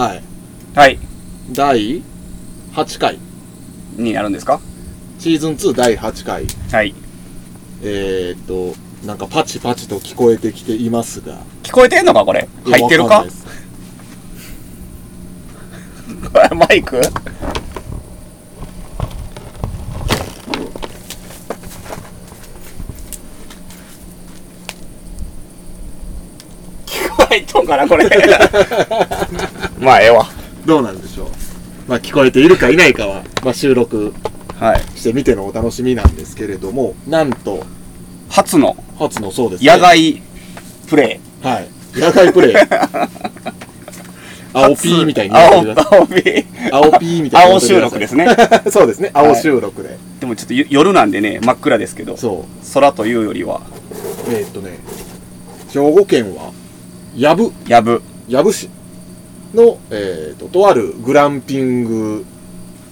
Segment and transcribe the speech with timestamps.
[0.00, 0.22] はい。
[0.74, 0.98] はい。
[1.52, 2.02] 第
[2.72, 3.18] 8回。
[3.98, 4.58] になるんですか？
[5.18, 6.46] シーズン2第8回。
[6.72, 6.94] はい。
[7.82, 8.74] えー、っと、
[9.06, 11.36] なんかパチパチと聞こえてきていますが。
[11.62, 12.48] 聞こえてんのかこれ？
[12.64, 13.16] 入ってるか？
[13.16, 13.46] わんないです
[16.54, 16.96] マイク？
[26.86, 28.08] 聞こえとんかなこれ。
[29.80, 30.26] まあ、ええわ。
[30.66, 31.28] どうなんでしょう。
[31.88, 34.12] まあ聞こえているかいないかは、まあ収録
[34.58, 34.80] はい。
[34.98, 37.64] してみてのお楽しみなんですけれども、なんと、
[38.28, 39.72] 初の初のそうですね。
[39.72, 40.22] 野外
[40.86, 41.46] プレイ。
[41.46, 41.68] はい。
[41.94, 42.54] 野外プレイ。
[44.52, 45.98] 青ピーみたいにてください。
[45.98, 48.26] 青ピー青ピーみたいに言青ってください収録ですね。
[48.70, 49.10] そうですね。
[49.14, 49.96] 青収録で。
[50.20, 52.74] でもちょっとゆ夜なんでね、真っ暗ですけど、そう。
[52.74, 53.62] 空というよりは、
[54.28, 54.78] えーっとね、
[55.72, 56.52] 兵庫県は、
[57.16, 58.02] やぶ、やぶ。
[58.28, 58.68] やぶ市
[59.54, 62.24] の、えーっと、とあるグランピング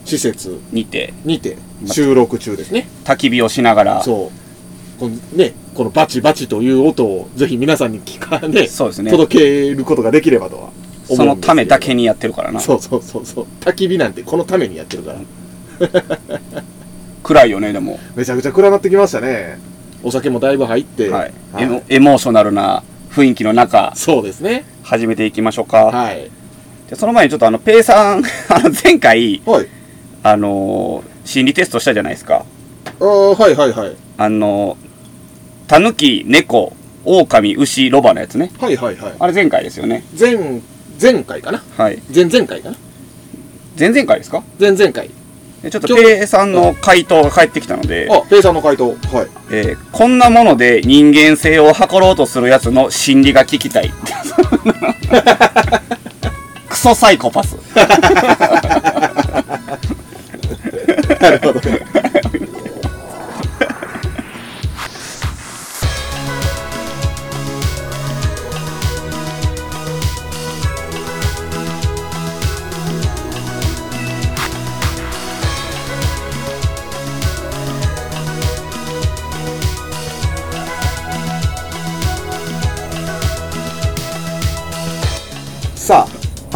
[0.05, 1.56] 施設にて、にて
[1.87, 2.89] 収録中ですね。
[3.05, 5.00] 焚き火をしながら、そう。
[5.00, 9.11] このね、このバチバチという音をぜひ皆さんに聞かね、そうですね。
[9.11, 10.70] 届けることができればとは
[11.06, 12.61] そのためだけにやってるからな。
[12.61, 13.47] そうそうそうそう。
[13.61, 15.19] 焚き火なんてこのためにやってるから。
[17.22, 18.00] 暗いよね、でも。
[18.17, 19.59] めちゃくちゃ暗なってきましたね。
[20.03, 21.09] お酒もだいぶ入って。
[21.09, 21.33] はい。
[21.53, 24.65] はいエモエモーショナルな雰囲気の中、そうですね。
[24.83, 25.87] 始めていきましょうか。
[25.87, 26.31] はい。
[26.89, 29.67] でその前にちょっとあの、ペイさん、 あの、前回、はい。
[30.22, 32.47] あのー心理テストしたじゃないですか。
[33.00, 33.92] ああ、はいはいはい。
[34.17, 36.72] あのー、タヌキ、猫、
[37.05, 38.50] 狼、牛、ロバのやつね。
[38.59, 39.12] はいはいはい。
[39.19, 40.05] あれ前回ですよね。
[40.19, 40.36] 前、
[41.00, 41.62] 前回かな？
[41.77, 42.00] はい。
[42.14, 42.77] 前々回かな？
[43.78, 44.42] 前々回ですか？
[44.59, 45.11] 前々回。
[45.62, 48.89] でちょっとペイさんの回答が返ってきたので、あ、ペイさんの回答。
[48.89, 48.97] はい。
[49.53, 53.92] えーこんなもので人間性を測ろうとするやつの心理が聞きたい。
[56.79, 57.57] クソサイコパス。
[61.21, 61.61] なるほど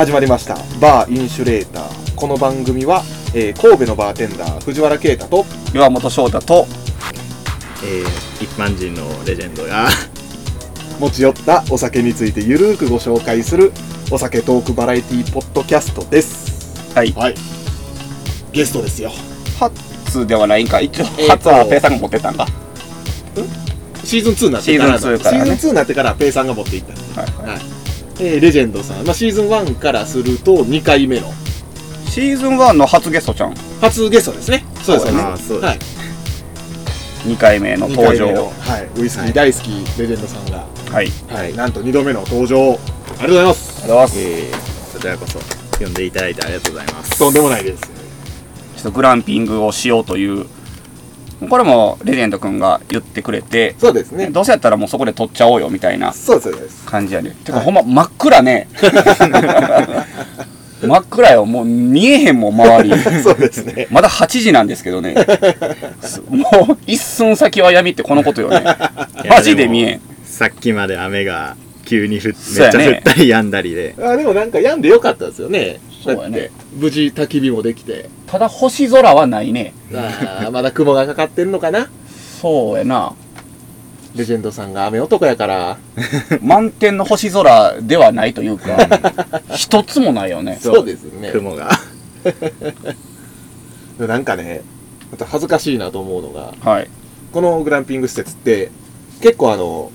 [0.03, 0.57] 始まりました。
[0.81, 2.15] バーインシュレーター。
[2.17, 3.05] この番組は、
[3.37, 6.67] えー神戸のバーテンダー藤原啓太と岩本翔太と、
[7.85, 9.87] えー一般人のレジェンドが
[10.99, 13.71] 持ち寄ったお酒についてゆるーくご紹介する
[14.11, 16.93] お酒トークバラエティポッドキャストです。
[16.97, 17.13] はい。
[17.13, 17.35] はい。
[18.51, 19.13] ゲストですよ。
[19.61, 20.81] 初ではないんか。
[20.81, 22.49] 一応、初はペイさんが持ってったんか。
[24.03, 25.47] シーズン2になってからシーズン2からね。
[25.47, 26.93] シーズン2になってからペイさんが持っていった。
[26.93, 27.49] んですはい。
[27.49, 27.82] はい
[28.25, 31.27] えーレジェンドさん、まあ、シーズン1からすると2回目の。
[32.09, 33.55] シーズン1の初ゲストちゃん。
[33.81, 34.65] 初ゲストですね。
[34.83, 35.67] そうですよね。
[35.67, 35.79] はい、
[37.27, 38.27] 2回目の2登場。
[38.27, 41.09] はい、ウイスキー大好きレジェンドさんが、はい。
[41.29, 42.59] はい、なんと2度目の登場。
[42.63, 43.83] ありがとうございます。
[43.83, 44.21] ありがとうございます。
[44.21, 45.39] えー、こちらこそ
[45.85, 47.19] 呼んでいただいてありがとうございます。
[47.19, 47.83] とんでもないです。
[47.83, 47.91] ちょ
[48.81, 50.47] っとグランピングをしようという、
[51.49, 57.37] これもレジェンド君が言ってくれて、そうですねどうせやったらもうそこで撮っちゃおうよみたいなそうですそうです感じやね。
[57.45, 58.69] てか、はいほんま真っ暗ね。
[60.83, 61.47] 真っ暗よ。
[61.47, 62.99] もう見えへんもん、周り。
[63.23, 65.15] そうですねまだ8時なんですけどね。
[66.01, 68.65] すもう一寸先は闇ってこのことよね。
[69.29, 70.01] マジで見えん。
[70.25, 79.75] さっきまで雨が急に降っそうやねめっちゃ降ったりやんだりで、あでもなんか病んでよかったですよねそうやね無事焚き火もできてただ星空はないね。
[79.95, 81.89] あーまだ雲がかかってんのかな？
[82.41, 83.15] そうやな。
[84.15, 85.79] レジェンドさんが雨男やから
[86.43, 88.77] 満天の星空ではないというか、
[89.57, 90.59] 一つもないよね。
[90.61, 91.71] そうですね雲が
[93.99, 94.63] なんかね
[95.11, 96.89] また恥ずかしいなと思うのがはい。
[97.33, 98.71] このグランピング施設って
[99.23, 99.91] 結構あの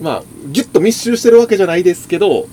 [0.00, 2.48] まあギュッと密集してるわけじゃないですけど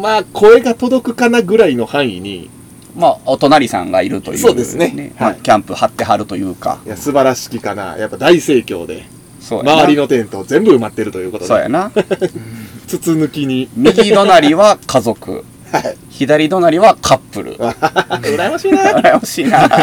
[0.00, 2.50] まあ声が届くかなぐらいの範囲に
[2.96, 6.80] まあ、お隣さんがいるという、そうですねまあはいキャンプ張ってはるというか。
[6.86, 9.04] いや素晴らしきかなやっぱ大盛況で
[9.38, 9.72] そうやな。
[9.82, 11.92] 周りのテント全部埋まってるということでそうやな。
[12.88, 15.44] 筒抜きに右隣は家族。
[15.70, 17.56] はい左隣はカップル。
[17.56, 19.68] 羨ましいな羨ましいな。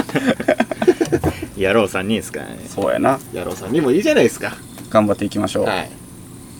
[1.56, 3.20] 野郎3人ですからねそうやな。
[3.32, 4.54] 野郎さんにもいいじゃないですか
[4.90, 5.66] 頑張っていきましょう。
[5.66, 6.03] はい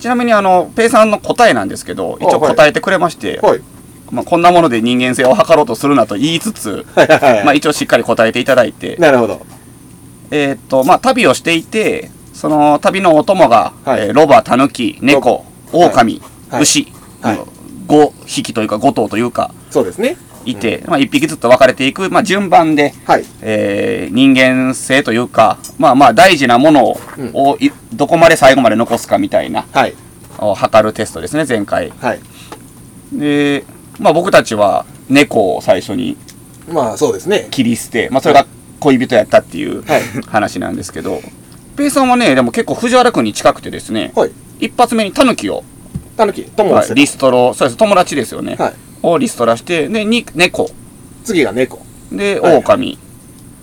[0.04, 3.62] ちなみにあの、ペイさんの答えなんですけど、一応答えてくれまして、はい。
[4.12, 7.46] まあ、こんなもので人間性を測ろうとするなと言いつつ、はいはいはい。
[7.46, 9.46] まあ、一応しっかり答えていただいて、なるほど。
[10.30, 14.08] えーっと、まあ、旅をしていて、その旅のお供が、はい。
[14.08, 16.62] えーロバ、タヌキ、猫、はい狼、はい。
[16.64, 16.92] 牛、
[17.22, 17.40] はい。
[17.88, 19.54] 5匹というか5頭というか。
[19.72, 20.18] そうですね。
[20.46, 23.26] いて、まあ、1匹ずつ分かれていく、まあ、順番で、はい。
[23.42, 29.94] えー人間性というかまあまあ大事なものを,、うんどこまで最後まで残すかみたいなはい。
[30.40, 32.20] を測るテストですね前回はい。
[33.14, 33.64] で、
[34.00, 36.18] まあ、僕たちは猫を最初に
[36.68, 37.48] まあ、そうですね。
[37.52, 38.46] 切り捨て、まあ、それが
[38.80, 41.22] 恋人やったっていうはい話なんですけど、
[41.76, 44.32] ペイさんはねでも結構藤原君に近くてですねはい。
[44.60, 45.64] 一発目にタヌキを、
[46.16, 48.74] たぬき、友達はいリストロそうです友達ですよね、はい。
[49.04, 50.70] をリストラしてでに猫
[51.24, 51.80] 次が猫。
[52.12, 52.98] ではい狼、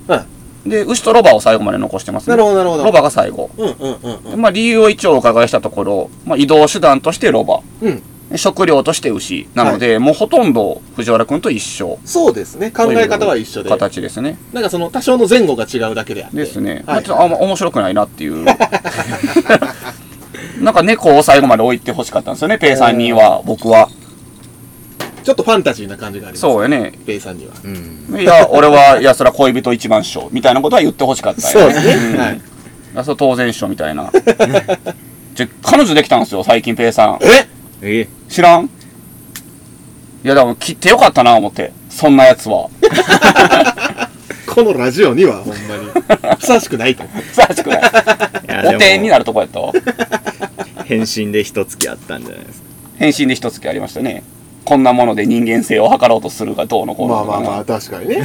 [0.07, 0.25] は
[0.67, 0.69] い。
[0.69, 2.85] で牛とロバを最後まで残してますねなるほど、なるほど。
[2.85, 4.41] ロバが最後、うんうんうんうん。
[4.41, 8.03] まあ、理由を一応お伺いしたところ、まあ、移動手段としてロバうん。
[8.37, 12.71] 食料として牛なので、もうほとんど藤原君と一緒そうですね。
[12.71, 13.71] 考え方は一緒で。
[13.71, 16.37] 形ですねなんかその多少の前後が違うだけであって。
[16.37, 17.03] ですね、まはい。
[17.03, 18.45] あちょっとあんま面白くないなっていう
[20.61, 23.89] なんか猫を最後まで置いてほしかったんですよねペイさんには僕は
[25.23, 26.41] ちょっとファンタジーな感じがあります。
[26.41, 27.53] そうやねペイさんには。
[27.65, 28.21] うん。
[28.21, 32.19] いや俺はいやそれは恋人一番賞みたいなことは言ってほしかったよそうですね。
[32.19, 32.37] はい。
[32.37, 32.41] い
[32.97, 34.11] やそれ当然賞みたいな
[35.35, 37.47] じゃ彼女できたんですよ最近ペイさんえ？
[37.83, 38.65] え知らん？
[38.65, 38.69] い
[40.29, 42.69] やでも切ってよかったな思ってそんなやつは
[44.47, 45.87] このラジオにはほんまに
[46.39, 47.05] ふさわしくないと。
[47.05, 47.83] ふさわしくない
[48.75, 49.21] お手になる。
[49.21, 49.61] るとこやった
[50.85, 52.67] 返信で一月あったんじゃないですか。
[52.99, 54.25] 返信で一月ありましたね
[54.71, 58.23] こんなもので人間性を測ろうとするがどうのこうのまあまあまあ、確かにね。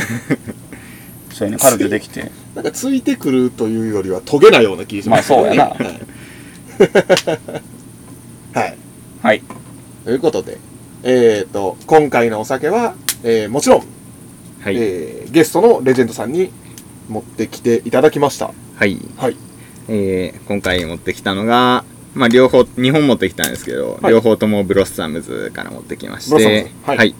[1.34, 5.80] そうやね彼女できてなんかついてくるというよりはトゲなような気がします、まあそうやなはい。
[8.54, 8.78] はい。
[9.24, 9.42] はい
[10.04, 10.60] ということで、
[11.02, 12.94] えっ、と、今回のお酒は、
[13.24, 13.84] えーもちろん、
[14.62, 14.76] はい。
[14.78, 16.52] えーゲストのレジェンドさんに
[17.10, 18.52] 持ってきていただきました。
[18.76, 19.00] はい。
[19.18, 19.36] はい。
[19.88, 27.14] えー今回持ってきたのが、まあ両方、2本持ってきたんですけど、はい両方ともブロッサムズから持ってきましブロッサムてズ、はい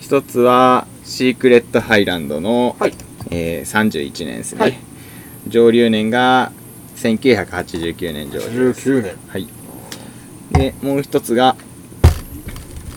[0.00, 2.92] 一つは、シークレットハイランドの、はい
[3.30, 4.60] えー31年ですね。
[4.60, 4.78] はい
[5.46, 6.52] 蒸留年が
[6.96, 8.90] 1989年蒸留です。
[8.92, 9.16] 19年。
[9.28, 9.48] はい。
[10.52, 11.54] で、もう一つが、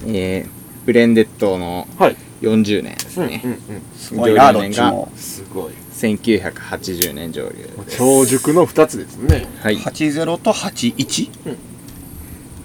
[0.05, 0.49] えー
[0.85, 2.15] ブレンデッドのはい。
[2.41, 3.41] 40年ですね。
[3.43, 3.59] うんうん
[3.97, 5.19] すごいなど蒸留年がっちもうん。
[5.19, 5.73] すごい。
[5.97, 7.97] 1980年蒸留です。
[7.97, 9.47] 超熟の2つですね。
[9.61, 9.77] はい。
[9.77, 11.29] 80と 81?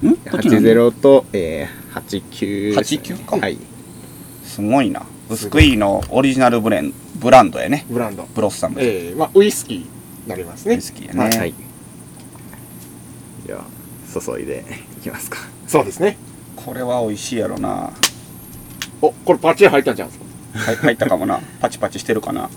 [0.05, 0.19] ん？
[0.31, 3.59] どっちなの80と、えー、89ですね、89かはい。
[4.45, 8.25] すごいなウスクイーのオリジナルブレンブランドやねブランド。
[8.35, 9.87] ブロッサムえー、まあ、ウイスキーに
[10.27, 10.75] なりますね。
[10.75, 11.55] ウイスキーやねはい。
[13.47, 13.65] では、
[14.13, 14.65] 注いで
[14.99, 15.39] いきますか。
[15.67, 16.19] そうですね。
[16.57, 17.93] これは美味しいやろな
[19.01, 20.11] お、これパチン入ったんじゃん
[20.55, 22.51] はい入ったかもなパチパチしてるかな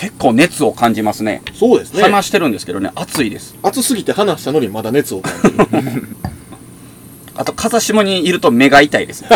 [0.00, 2.02] 結構熱を感じますねそうですね。
[2.02, 6.06] 話してるんですけどね熱いです熱すぎて話したのにまだ熱を感じる。
[7.34, 9.24] あと風下にいると目が痛いです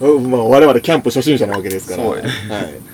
[0.00, 2.02] うんまあ、我々キャンプ初心者なわけですから。
[2.02, 2.28] そうやは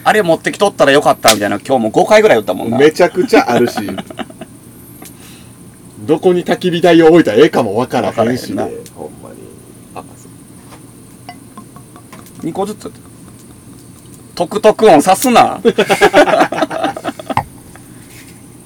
[0.04, 2.70] あれ持ってきとったらよかったみたいな今日も5回ぐらい言ったもんい。
[2.70, 3.78] なめちゃくちゃあるし、
[6.00, 8.84] どこに焚き火台を置いたらええかもわからへんしねわからへん。
[8.94, 9.36] ほんまに。
[9.94, 10.28] あ、そ
[12.42, 12.92] う2個ずつ
[14.38, 15.60] トクトク音さすな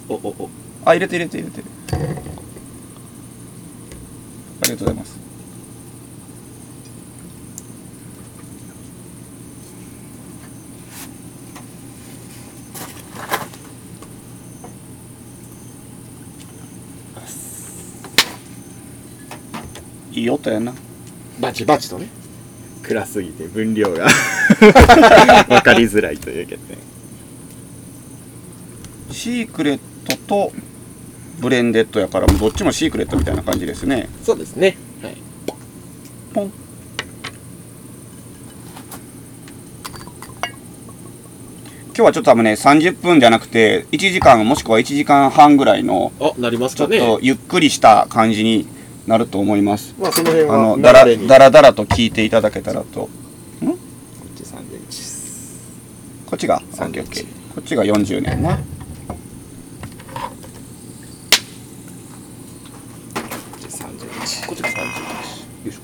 [0.06, 0.50] お、お、お。
[0.84, 1.62] あ入れて入れて入れて
[4.60, 5.18] ありがとうございます
[20.12, 20.74] いい音やな
[21.40, 22.21] バチバチとね。
[22.82, 24.06] 暗すぎて分量が
[25.48, 26.78] 分かりづらいという欠点。
[29.12, 30.52] シークレットと
[31.38, 34.76] ブレンデッドやからどっちもシークレットみたいな感じですねそうですね。
[35.02, 35.16] はい。
[36.32, 36.52] ポン
[41.94, 46.98] 今日はちょっと多分ね30分じゃなくて1時間もしくは1時間半ぐらいのあ、なりますかね。
[46.98, 48.66] ちょっとゆっくりした感じに
[49.06, 51.04] なると思いますまあ、その辺あのはだら。
[51.04, 53.08] だらだらと聞いていただけたらとこ
[54.32, 55.60] っち31です。
[56.26, 58.62] こっちが31 OKOK こっちが40年なこ
[63.56, 64.46] っち31。
[64.46, 64.82] こっちが30よ
[65.66, 65.80] いしょ。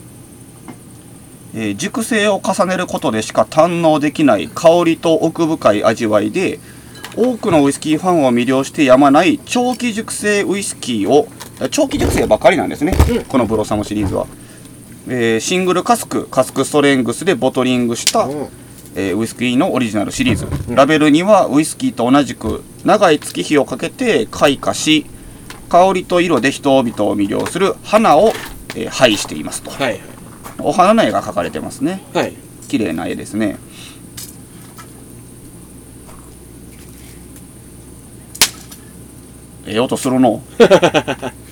[1.54, 6.60] えー熟成を重ねることでしか堪能できない香りと奥深い味わいで
[7.16, 11.26] 多くのウイスキーファンを魅了してやまない長期熟成ウイスキーを
[11.70, 13.24] 長期熟成ばかりなんですね、うん。
[13.24, 14.26] このブロッサムシリーズは、
[15.08, 18.48] えーシングルカスクカスクストレングスでボトリングした、うん。
[18.94, 20.46] えーウイスキーのオリジナルシリーズ。
[20.74, 25.06] ラベルにはウイスキーと同じく長い月日をかけて開花し
[25.68, 28.32] 香りと色で人々を魅了する花を、
[28.76, 29.70] えー配していますと。
[29.70, 30.00] はい。
[30.60, 32.02] お花の絵が描かれてますね。
[32.14, 32.34] はい。
[32.68, 33.58] 綺麗な絵ですね。
[39.66, 40.42] ええ音するの？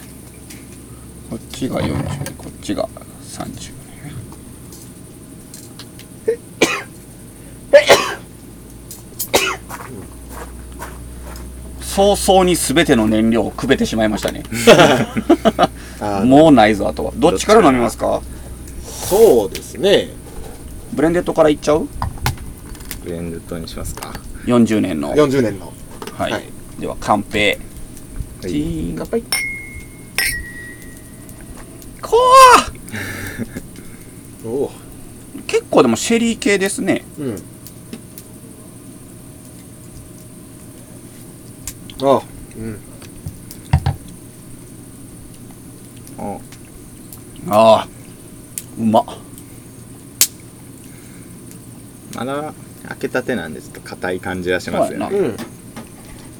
[1.30, 2.88] こっちが40こっちが
[3.22, 4.12] 30ね
[11.80, 14.42] 早々に全ての燃料をくべてしまいましたね。
[16.24, 17.12] もうないぞあとは。
[17.16, 17.54] どっちか。
[17.54, 18.20] ら飲みますか？
[18.84, 20.10] そうですね。
[20.92, 21.88] ブレンデッドからいっちゃう？
[23.02, 24.12] ブレンドットにしますか。
[24.44, 25.14] 40年の。
[25.14, 25.72] 40年の。
[26.12, 26.44] はい、はい。
[26.78, 27.48] では乾杯。
[27.48, 27.58] はい。
[28.42, 29.22] チーン乾杯。
[29.22, 29.28] こ
[34.44, 34.86] おおー
[35.46, 37.04] 結構でもシェリー系ですね。
[37.18, 37.36] うん。
[42.02, 42.22] あ。
[42.56, 42.78] うん。
[46.18, 46.40] お
[47.48, 47.88] ああ。
[48.78, 49.00] うま。
[49.00, 49.04] っ
[52.14, 52.54] まだ
[52.88, 53.70] 開けたてなんです。
[53.70, 55.08] けど硬い感じはしますよね。
[55.12, 55.36] うん。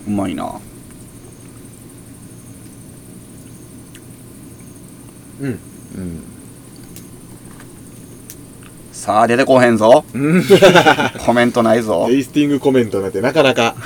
[0.07, 0.61] うまいな
[5.97, 6.03] うん。
[6.03, 6.37] うん
[9.07, 10.05] さあ出てこへんぞ。
[10.15, 10.43] うん。
[11.25, 12.07] コメントないぞ。
[12.09, 13.77] テイスティングコメントなんてなかなか。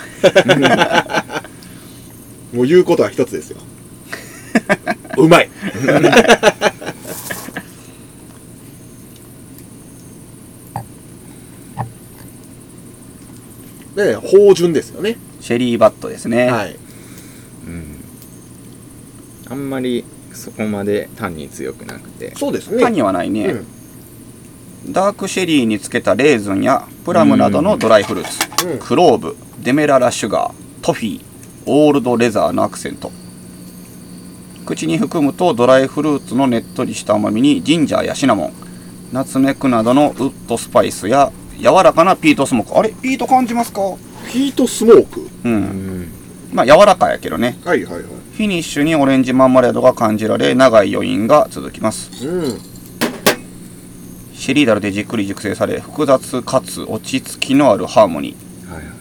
[2.55, 3.59] もう言うことは一つですよ。
[5.19, 5.51] うまい。
[13.97, 15.19] ね芳醇ですよね。
[15.41, 16.77] シェリーバットですね、はい。
[17.67, 18.05] うん。
[19.51, 20.05] あんまり
[20.41, 22.35] そこまで単に強くなくて。
[22.35, 22.83] そうですね。
[22.83, 23.47] 他にはないね、
[24.87, 24.93] うん。
[24.93, 28.79] ダークシェリーにつけたレーズンやプラムなどのドライフルーツ、うん。
[28.79, 31.25] クローブデメララシュガートフィー
[31.67, 33.13] オールドレザーのアクセント。
[34.65, 38.53] 口に含むとドライフルーツのねっとりした甘みにジンジャーやシナモン。
[39.13, 42.79] ナツメクなどのウッドスパイスや柔らかなピートスモーク。
[42.79, 43.81] あれピート感じますか？
[44.29, 45.21] ヒートスモーク？
[45.21, 46.13] ううんん。
[46.53, 47.59] まあ柔らかやけどね。
[47.65, 48.05] はいはいはい
[48.41, 52.27] フィニッシュにオレンジマンマレードが感じられ長い余韻が続きます。
[52.27, 52.59] うん。
[54.33, 58.73] シェリーダルでじっくり熟成され複雑かつ落ち着きのあるハーモニー。
[58.73, 58.93] はいはい。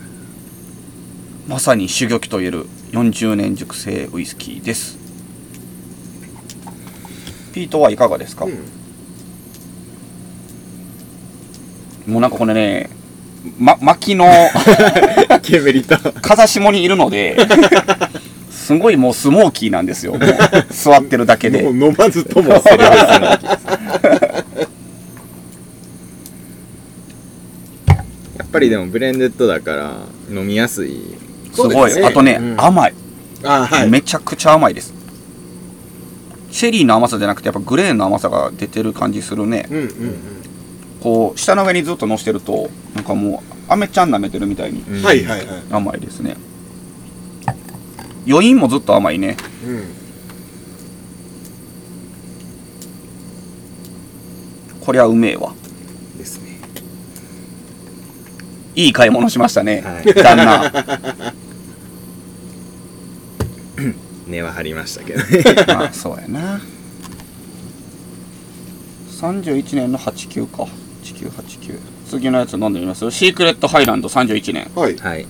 [1.47, 4.97] まさに珠玉といえる40年熟成ウイスキーです。
[7.53, 8.49] ピートはいかがですか、う
[12.09, 12.11] ん。
[12.11, 12.89] もうなんかこれね
[13.57, 14.25] ま薪の
[16.21, 17.37] 風下にいるので
[18.69, 20.13] すごいもうスモーキーなんですよ。
[20.69, 21.63] 座ってるだけで。
[21.73, 23.25] もう飲まずともそれはその
[28.37, 29.93] やっぱりでもブレンデッドだから
[30.31, 30.99] 飲みやすい。
[31.51, 32.03] すごい。
[32.03, 32.61] あとね、うん。
[32.61, 32.93] 甘い。
[33.43, 33.89] あはい。
[33.89, 34.93] めちゃくちゃ甘いです。
[36.51, 39.65] シェリーの甘さじゃなくてやっぱグレーの甘さが出てる感じするね。
[39.71, 40.15] うんうんうん。
[41.01, 45.01] こう下の上にずっと乗してるとなんかもうアメちゃん舐めてるみたいにうん。
[45.01, 45.47] はいはいはい。
[45.71, 46.37] 甘いですね
[48.27, 49.37] 余韻もずっと甘いね。
[49.65, 49.83] うん
[54.81, 55.53] こりゃうめえわ。
[56.17, 56.57] ですね。
[58.75, 60.05] いい買い物しましたね、はい。
[60.15, 60.71] 旦那。
[64.27, 65.43] 根は張りましたけどね。
[65.67, 66.59] まあそうやな。
[69.21, 70.65] 31年の89か。
[71.03, 71.77] 1989
[72.09, 73.09] 次のやつ飲んでみます？
[73.11, 74.71] シークレットハイランド31年。
[74.75, 74.97] はい。
[74.97, 75.27] はい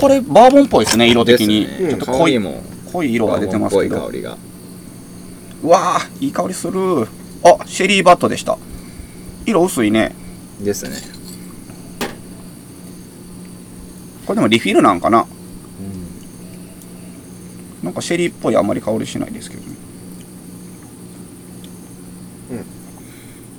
[0.00, 1.90] これバーボンっぽいですね色的に、ね。
[1.90, 3.38] ちょっと濃いも濃い色が。
[3.38, 4.06] 出てますけど。
[4.06, 4.36] 香りが
[5.62, 7.06] うわあいい香りする。
[7.44, 8.56] あシェリーバットでした。
[9.46, 10.14] 色薄いね。
[10.60, 10.96] ですね。
[14.26, 15.26] これでもリフィルなんかな？
[17.82, 19.76] なんかシェリーっぽいあんまり香りしないですけどね。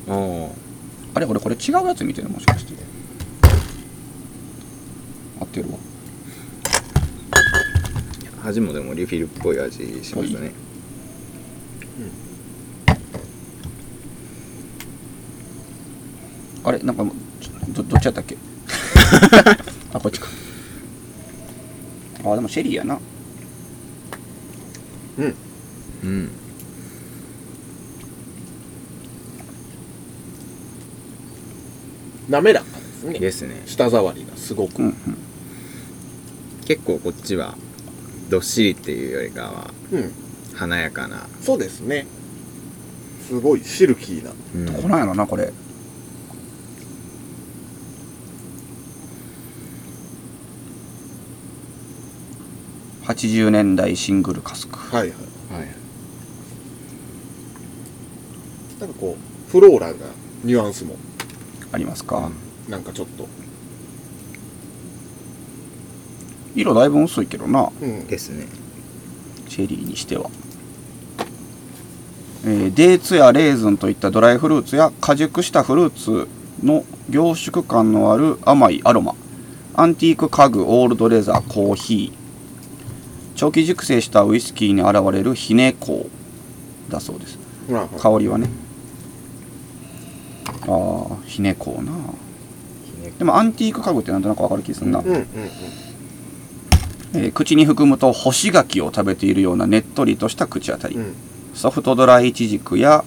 [0.07, 0.55] おお
[1.13, 2.73] あれ俺これ違うやつ見てるもしかして。
[5.39, 5.77] 合ってるわ
[8.43, 10.51] 味もでもリフィルっぽい味しますね。
[16.63, 18.37] あれなんかもうちょどどっちやったっけ？
[19.93, 20.27] あこっちか。
[22.23, 22.99] あでもシェリーやな。
[26.03, 26.29] うん。
[32.29, 33.19] 滑らかですね。
[33.19, 33.63] ですね。
[33.65, 34.79] 舌触りがすごく。
[34.79, 34.95] うんうん。
[36.65, 37.57] 結構こっちは
[38.31, 39.73] どっしりっていうよりかは、
[40.55, 41.27] 華やかな。
[41.41, 42.07] そうですね。
[43.27, 45.51] すごいシルキーな、うん、どこなんやろなこれ。
[53.03, 55.09] 80年代シングルカスはいはい。
[55.09, 55.67] はい。
[58.79, 60.05] なんかこうフローラルな
[60.45, 60.95] ニュアンスも。
[61.73, 62.31] ありますか、
[62.69, 63.27] なんかちょっと。
[66.55, 67.71] 色だいぶ薄いけどな。
[67.81, 68.07] うん。
[68.07, 68.47] ですね。
[69.49, 70.29] チェリーにしては、
[72.45, 76.27] えーデーツやレーズンといったドライフルーツや果熟したフルーツ
[76.63, 79.15] の凝縮感のある甘いアロマ。
[79.73, 82.17] アンティーク家具オールドレザーコーヒー。
[83.35, 85.87] 長期熟成したウイスキーに現れるひね香
[86.89, 87.37] だそうです。
[87.69, 88.49] まあ香りはね。
[90.67, 91.91] ああひね香な。
[93.17, 95.25] でもアンティーク家具ってなんとなくわかる気するな、うんうんうん
[97.13, 101.15] えー口に含むと干し柿を食べているようなねっとりとした口当たり、うん。
[101.53, 103.03] ソフトドライイチジクや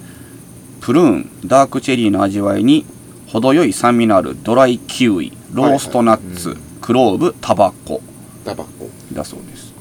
[0.80, 2.84] プルーンダークチェリーの味わいに
[3.28, 8.02] 程よい酸味のあるドライキウイローストナッツ、はいクローブタバコ。
[8.44, 8.90] タバコ。
[9.14, 9.72] だそうです。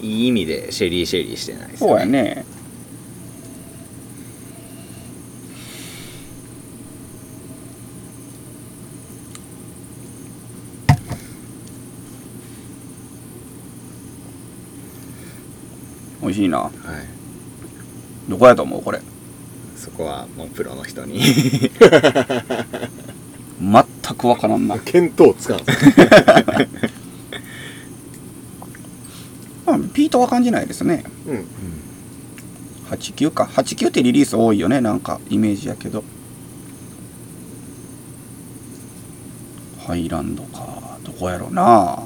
[0.00, 2.44] いい意味でシェリーシェリーしてないですそうやね
[16.26, 16.58] 美味しいな。
[16.58, 16.72] はい。
[18.28, 19.00] どこやと思うこれ？
[19.76, 21.20] そこはもうプロの人に。
[21.20, 21.34] 全
[24.16, 24.76] くわからんな。
[24.92, 25.58] 見当つかん。
[25.60, 25.64] す
[29.64, 31.04] まあピートは感じないですね。
[31.28, 31.44] うん。
[32.90, 33.48] 89か。
[33.52, 36.02] 89ってリリース多いよねなんかイメージやけど。
[39.86, 40.66] ハイランドか。
[41.04, 42.00] どこやろな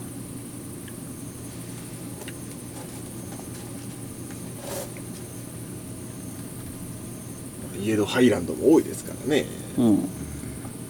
[7.91, 9.47] イエローハイランドも多いですからね。
[9.77, 10.09] うん。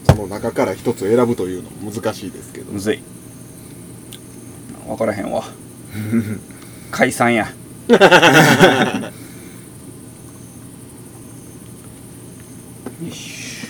[0.07, 2.71] その中から一つ選ぶというのも難しいですけど。
[2.73, 3.01] むずい。
[4.87, 5.45] 分からへんわ。
[6.93, 7.51] 解散や。
[7.91, 7.97] よ
[13.11, 13.67] し。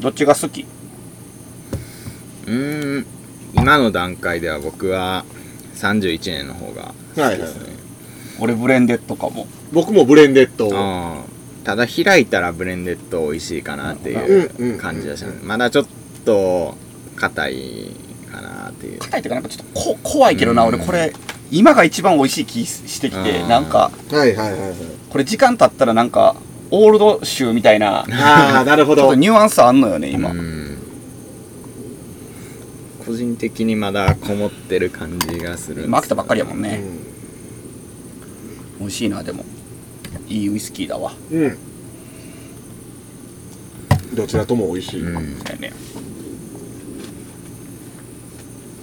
[0.00, 0.64] どっちが好き？
[2.46, 3.06] うーん。
[3.54, 5.24] 今の段階では僕は
[5.74, 7.72] 31年の方が好きですね、
[8.40, 9.46] 俺ブレンデッドかも。
[9.72, 10.70] 僕もブレンデッド。
[10.74, 14.76] あーただ開いたらブレンデッド美味しいかなってうんいうん。
[14.76, 15.24] う感じがし。
[15.24, 15.86] ますまだちょっ
[16.24, 16.76] と
[17.16, 17.90] 硬い
[18.30, 18.98] かなっていう。
[19.00, 20.68] 硬いっていうかなんかちょっとこ怖いけどな、うん。
[20.74, 21.12] 俺これ
[21.50, 23.48] 今が一番美味しい気してきてうん。
[23.48, 24.74] なんかはいはいはいはい。
[25.10, 26.36] これ時間経ったらなんか
[26.70, 29.02] オールド臭みたいなああなるほど。
[29.02, 30.78] ちょっとニュアンスあんのよね今、うん。
[33.04, 37.17] 個人的にまだこもってる感じがするんですよ今飽きたばっかりやもんね、うん
[38.78, 39.44] 美味しいなでも。
[40.28, 41.12] いいウイスキーだわ。
[41.30, 41.58] うん。
[44.14, 45.38] どちらとも美味しい、うん。
[45.44, 45.72] だよね。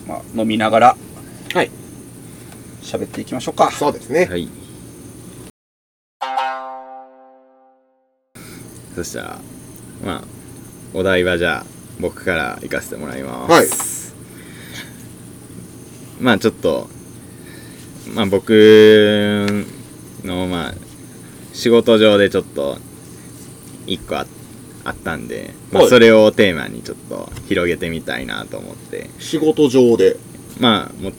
[0.08, 0.98] まあ飲みながら。
[1.54, 1.72] はい。
[2.82, 3.72] 喋っていきましょうか。
[3.72, 4.48] そうですね、はい。
[8.96, 9.40] そしたら
[10.04, 10.24] まあ
[10.94, 11.66] お題はじゃあ
[12.00, 13.52] 僕から行かせてもらいます。
[13.52, 13.68] はい。
[16.24, 16.88] まあちょっと
[18.14, 19.66] まあ僕
[20.26, 20.74] のまあ
[21.54, 22.78] 仕事上でちょっと
[23.88, 24.28] 一個あ
[24.84, 25.90] あったんで、まあ、はい。
[25.90, 29.10] それをテーマにちょっと広げてみたいなと思って。
[29.20, 30.18] 仕事上で。
[30.60, 31.14] まあもう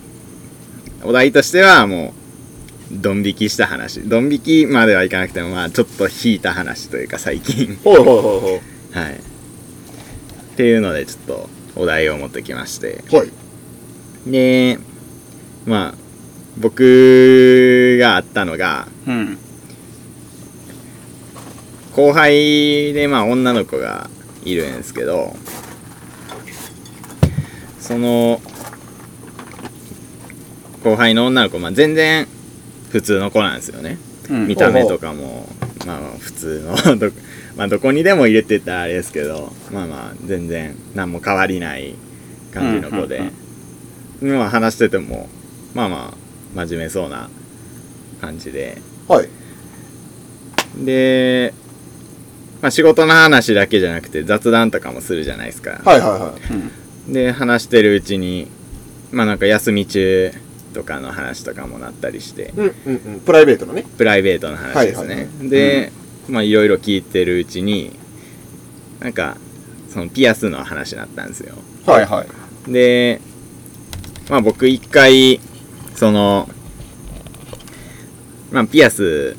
[1.03, 2.15] お題としてはも
[2.91, 4.03] うドン引きした話。
[4.03, 7.77] ドン引きまではいかなくてもまあちょっと引いた話というか最近。
[7.83, 8.61] ほいほいほ
[8.95, 8.99] い。
[8.99, 9.15] はい。
[9.15, 9.19] っ
[10.57, 13.03] ていうのでちょっとお題を持ってきまして。
[13.11, 14.31] はい。
[14.31, 14.79] で
[15.67, 16.06] まあ
[16.59, 19.39] 僕があったのがうん。
[21.95, 24.11] 後輩でまあ女の子が
[24.45, 25.35] いるんですけど
[27.81, 28.41] その
[30.85, 32.29] 後輩の女の子、まあ、全然
[32.91, 33.99] 普通の子なんですよね。
[34.31, 34.47] うん。
[34.47, 35.49] 見た目とかも
[35.87, 37.11] まあ普通のど,
[37.57, 41.95] まあ、どこにでも入れてったらあれですけどまあまあ全然何も変わりない
[42.53, 43.23] 感じの子で、
[44.21, 45.29] まあ話してても
[45.75, 46.26] まあまあ
[46.57, 47.29] 真面目そうな
[48.21, 48.79] 感じで。
[49.07, 49.29] はい。
[50.85, 51.53] で、
[52.63, 56.35] まあ、仕事の話だけじゃなくて雑談とかもするじゃないですか、はいはいは
[57.09, 57.13] い。
[57.13, 58.49] で話してるうちに
[59.13, 60.33] まあなんか休み中
[60.73, 62.53] とかの話とかもなったりして。
[62.57, 63.21] うんうんうん。
[63.21, 63.85] プライベートのね。
[63.97, 65.93] プライベートの話ですね、はいはいで、
[66.29, 67.99] まあいろいろ聞いてるうちに
[69.01, 69.37] なんか
[69.91, 71.55] そのピアスの話になったんですよ。
[71.87, 72.73] はいはい。
[72.73, 73.21] で
[74.31, 75.41] まあ僕一回
[75.97, 76.49] その
[78.53, 79.37] まあピアス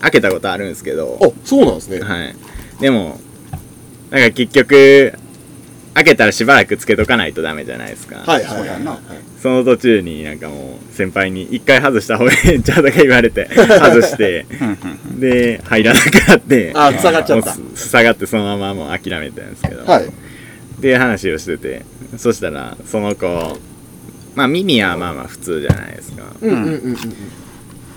[0.00, 1.18] 開けたことあるんですけど。
[1.20, 2.00] あそうなんですね。
[2.00, 2.34] はい。
[2.80, 3.18] でも
[4.10, 5.12] なんか結局
[5.94, 8.78] 開けたらしばらくつけとかないとダメじゃないですか、はいはいはい。
[9.42, 14.46] その途中になんかもう先輩に一回外した方がいいんちゃうとか言われて 外して
[15.18, 17.56] で入らなくなってあ塞がっちゃった。
[17.74, 20.04] 塞がってそのままもう諦めたんですけど、はい。
[20.04, 21.82] っていう話をしてて
[22.16, 23.58] そしたらその子
[24.38, 26.22] まあ耳はまあまあ普通じゃないですか。
[26.40, 26.96] うんうんうんうん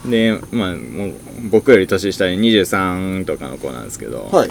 [0.10, 1.14] でまあもう
[1.52, 4.50] 僕より年下で23とかの子なんですけど、はい。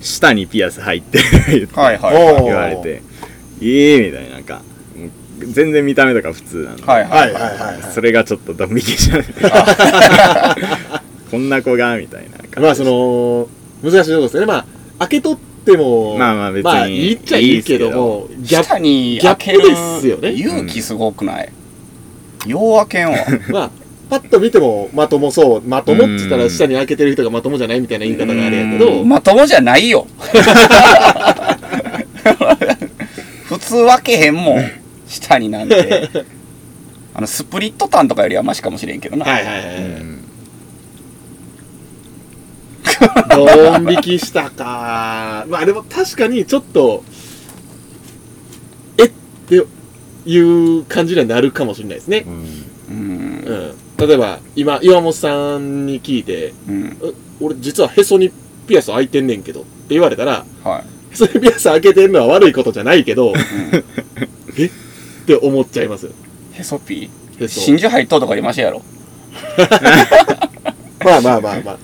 [0.00, 3.02] 舌にピアス入ってる言ってはいはいおー言われて
[3.62, 4.62] 「ええー」みたいななんか
[4.96, 7.82] もう全然見た目とか普通なんで、はいはいはいはいはい。
[7.94, 10.56] それがちょっとドン引きした
[11.30, 13.48] こんな子がみたいな感じまあその
[13.82, 14.46] 難しいところですよね。
[14.46, 14.64] まあ
[15.00, 15.38] 開けとっ
[15.72, 20.32] てもまあまあ別にまあいいっちゃいいけどもギャッ下にギですよね。
[20.32, 21.48] 勇気すごくない？
[22.46, 23.70] よう開けんわプ まあ
[24.08, 26.42] パッと見てもまともそうまともって言ったうん。
[26.42, 29.04] ら下に開けてる人がまともじゃないみたいな言い方があれやけど。
[29.04, 30.06] まともじゃないよ。
[33.44, 34.64] 普通開けへんもん。
[35.06, 36.08] 下になんて。
[37.14, 40.17] あのスプリットタンとかよりはマシかもしれんけどな、はいはいはいはい、うん
[43.30, 45.44] ドン引きしたか。
[45.48, 47.04] まあでも確かにちょっと、
[48.98, 49.10] えっ
[49.48, 49.62] て
[50.26, 52.24] いう感じにはなるかもしれないですね。
[52.26, 52.34] うん
[52.90, 54.08] うんうん。
[54.08, 58.32] 例えば、今、岩本さんに聞いて、うんえ俺実はへそに
[58.66, 60.78] ピアス開いてんねんけどって言われたら、は
[61.10, 63.32] いへそにピアス開けてんのは悪いことじゃないけど、
[64.56, 64.66] え？
[64.66, 64.70] っ
[65.26, 66.10] て思っちゃいます。
[66.52, 67.08] へそピ
[67.38, 67.60] へそ。
[67.60, 68.82] ー真珠入っとうとかりましやろ
[71.04, 71.78] まあまあまあまあ。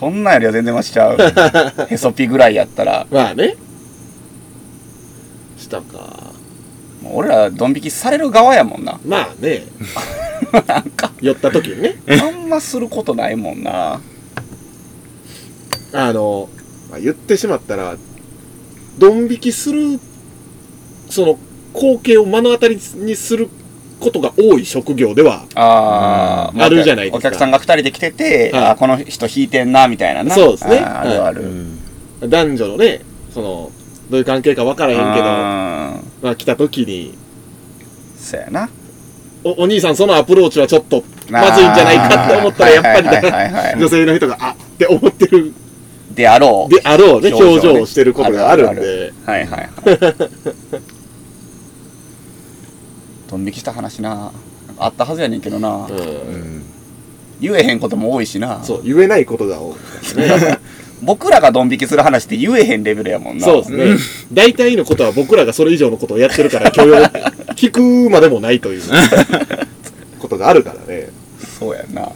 [0.00, 1.18] そんなんよりは全然マシちゃう
[1.90, 3.54] へそピーぐらいやったらまあね。
[5.58, 6.32] したか。
[7.02, 9.64] もう俺らドン引きされる側やもんなまあね。
[10.66, 11.96] なんか寄った時にね。
[12.08, 14.00] あんますることないもんな
[15.92, 16.48] あの、
[16.90, 17.96] まあ、言ってしまったら、
[18.98, 20.00] ドン引きする、
[21.10, 21.38] その、
[21.74, 23.48] 光景を目の当たりにする
[24.00, 27.28] ことが多い職業では、ああるじゃないですか。
[27.28, 28.64] お客さんが二人で来てて、はい。
[28.64, 30.34] あーこの人引いてんなみたいなな。
[30.34, 30.78] そうですね。
[30.78, 31.78] あるある、うん。
[32.28, 33.70] 男女のね、その、
[34.10, 37.14] どういう関係か分からへんけど、あまあ来た時に、ー
[38.18, 38.68] そうやな。
[39.44, 43.52] お、お兄さんそのアプローチはちょっと、まずいんじゃないかって思ったら、やっぱりはいはいはい。
[43.52, 45.52] はい女性の人が、あって思ってる。
[46.14, 46.74] であろう。
[46.74, 49.70] であろうね、表情をしてることがあるんで、はいはいはい
[53.30, 54.32] ドン引きした話な
[54.76, 55.88] あったはずやねんけどな、う。
[55.88, 56.62] うんん
[57.40, 60.58] 言えへんことも多いしなそう、言えないことが多いですね。
[61.02, 63.96] 僕らがドン引きする話って言えへんレベルやもんなそうですね。
[64.34, 66.96] 大体のことは僕らがそれ以上のことをやってるから 許容、
[67.56, 68.82] 聞くまでもないという
[70.20, 71.08] ことがあるからね。
[71.58, 72.10] そうやんな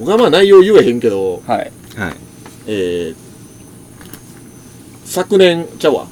[0.00, 1.58] 僕はまあ内容言えへんけど、はい
[1.96, 2.12] はい
[2.66, 3.14] えー、
[5.04, 6.06] 昨年ちゃうわ。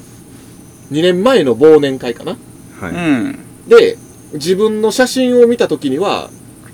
[0.91, 2.37] 2年前の忘年会かな。
[2.79, 3.97] はい、うんで、
[4.33, 6.29] 自分の写真を見たときには、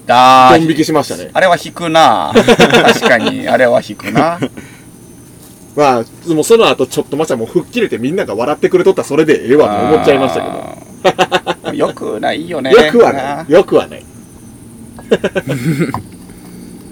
[0.08, 1.29] あードン引きしましたね。
[1.34, 4.38] あれは引くな 確かにあれは引くな
[5.75, 11.53] まあ、もうその後ちょっとまさもう吹っ切れてみんなが笑ってくれとったらそれでええわと思っちゃいましたけど。
[11.65, 13.51] けどよくないよね よくはない。
[13.51, 14.06] よくはない。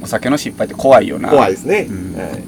[0.01, 1.87] お酒の失敗って怖いよな怖いですね。
[1.89, 2.43] うんはい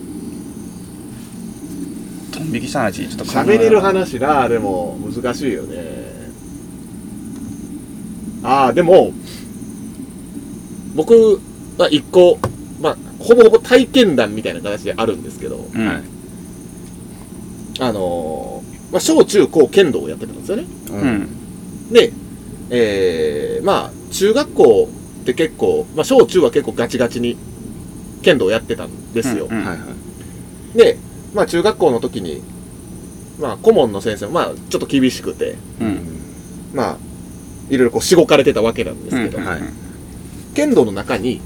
[2.34, 6.03] ドン引きした話ちょっと考え喋れる話なでも難しいよね
[8.44, 9.12] ああでも
[10.96, 11.42] 僕
[11.78, 12.38] は一個
[12.82, 16.04] まあほぼほぼ体験談みたいな形であるんですけどうん、はい。
[17.80, 20.66] あのーまあ、小中高剣道をやってたんですよね。
[20.92, 21.92] ううん。
[21.92, 22.12] で
[22.70, 24.90] えー、まあ中学校
[25.22, 27.36] って結構、まあ、小中は結構ガチガチに
[28.22, 29.66] 剣道をやってたんですよ、うんうん。
[29.66, 29.86] はいは
[30.76, 30.78] い。
[30.78, 30.98] で
[31.34, 32.44] まあ中学校の時に
[33.40, 36.00] まあ顧問の先生もまあちょっと厳しくてうん。
[36.74, 36.98] まあ、
[37.70, 39.62] いろいろこうしごかれてたわけなんですけど、うんはい。
[40.56, 41.42] 剣道の中に、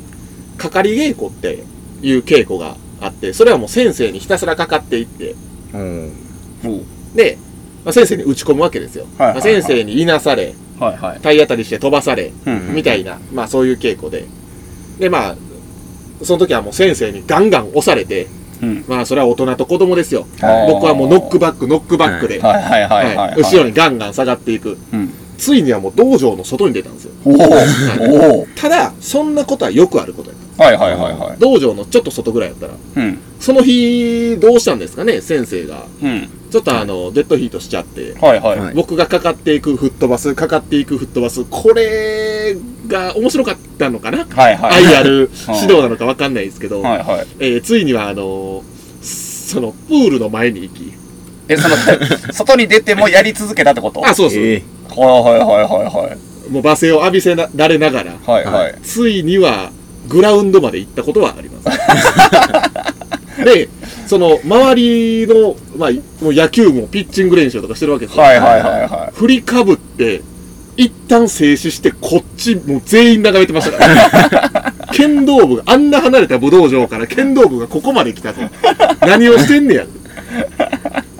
[0.58, 1.64] かかり稽古って
[2.02, 5.36] いう稽古があって、それはもう先生にひたすらかかっていって、
[5.74, 5.78] う。
[5.78, 6.12] ん
[7.16, 7.38] で、
[7.86, 9.06] まあ、先生に打ち込むわけですよ。
[9.06, 9.14] はい。
[9.18, 11.20] はいはいまあ先生にいなされ、はいはい。
[11.22, 14.26] 体当たりして飛ばされ、うんみたいな、まあそういう稽古で。
[15.00, 15.36] で、まあ、
[16.24, 18.28] その時はもう先生にガンガン押されて、
[18.62, 18.86] うん。
[18.88, 20.28] まあそれは大人と子供ですよ。
[20.42, 20.72] はい。
[20.72, 23.42] 僕はもうノックバック、ノックバックで、はいはいはいはい、はい。
[23.42, 24.78] 後ろにガンガン下がっていく。
[24.92, 27.12] うんついにはもう道場の外に出たんですよ。
[28.56, 30.36] ただ、そんなことはよくあることや。
[30.58, 31.38] はいはいはいはい。
[31.40, 33.20] 道場のちょっと外ぐらいやったら、うん。
[33.40, 35.86] その日、どうしたんですかね、先生が。
[36.02, 36.28] うん。
[36.50, 38.74] ちょっとあの、デッドヒートしちゃって、はいはい、はい。
[38.74, 44.26] 僕がかかっていく吹っ飛ばす、かかっていく吹っ飛ばす、これが面白かったのかな？
[44.26, 44.86] はいはい。
[44.86, 47.28] 愛ある指導なのかわかんないですけど、はいはい。
[47.40, 48.64] えーついにはあの、
[49.02, 50.94] そのプールの前に行き。
[51.50, 51.76] えその
[52.34, 54.06] 外に出てもやり続けたってこと？
[54.06, 54.64] あそうそう、えはい
[55.02, 56.16] はいはいはいは
[56.48, 58.76] いもう罵声を浴びせられながらはいはい。
[58.82, 59.72] ついには
[60.08, 61.68] グラウンドまで行ったことはあります。
[63.44, 63.70] で
[64.08, 65.92] その周りの、まあ、
[66.24, 70.24] もう野球もピッチング練習とかしてるわけですよ、はいはいはいは振りかぶって
[70.76, 78.42] 一旦静止してこっちもう全員眺めてましたから、 剣道部があんな離れた武道場から剣道部がここまで来たと。
[79.02, 79.86] 何をしてんねや。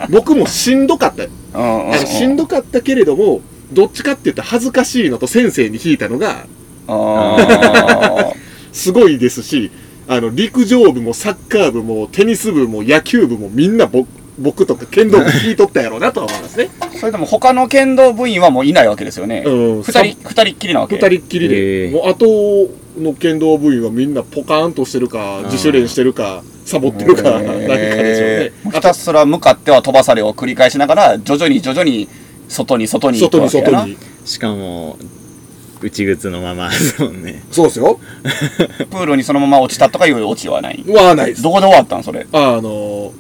[0.10, 2.06] 僕もしんどかった。
[2.06, 6.46] しんどかったけれどもどっちかって言ったら恥ずかしいのと先生に引いたのが
[6.88, 8.32] あ
[8.72, 9.72] すごいですし
[10.08, 14.06] あの陸上部もサッカー部もテニス部も野球部もみんなぼ
[14.40, 16.70] 僕とか剣道部引いとったやろうなとは思いますね。
[16.80, 19.44] ー それでも他の剣道部員はもういないわけですよね。
[19.46, 19.50] う
[19.80, 20.96] ん二人二人っきりなわけ。
[20.96, 28.76] 二人っきりで、もう後の剣道部員はみんなポカーンとしてるか自主練してるかサボってるか何かでしょうね。
[28.76, 32.08] ひたすら向かっては飛ばされを繰り返しながら徐々に徐々に
[32.48, 33.80] 外に外に行く外にわけやな。
[33.80, 34.98] 外にしかも
[35.82, 36.70] 内靴のまま。
[36.70, 37.44] ですもんね。
[37.52, 38.00] そうですよ。
[38.90, 40.84] プールにそのまま落ちたとかいうオチはない。
[40.88, 41.42] はないです。
[41.44, 42.26] どこで終わったんそれ？
[42.32, 43.12] あの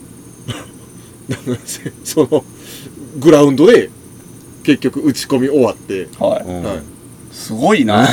[2.04, 2.44] その
[3.20, 3.90] グラウンドで
[4.64, 6.64] 結局打ち込み終わって、はうん。
[6.64, 6.78] はい。
[7.32, 8.08] すごいな。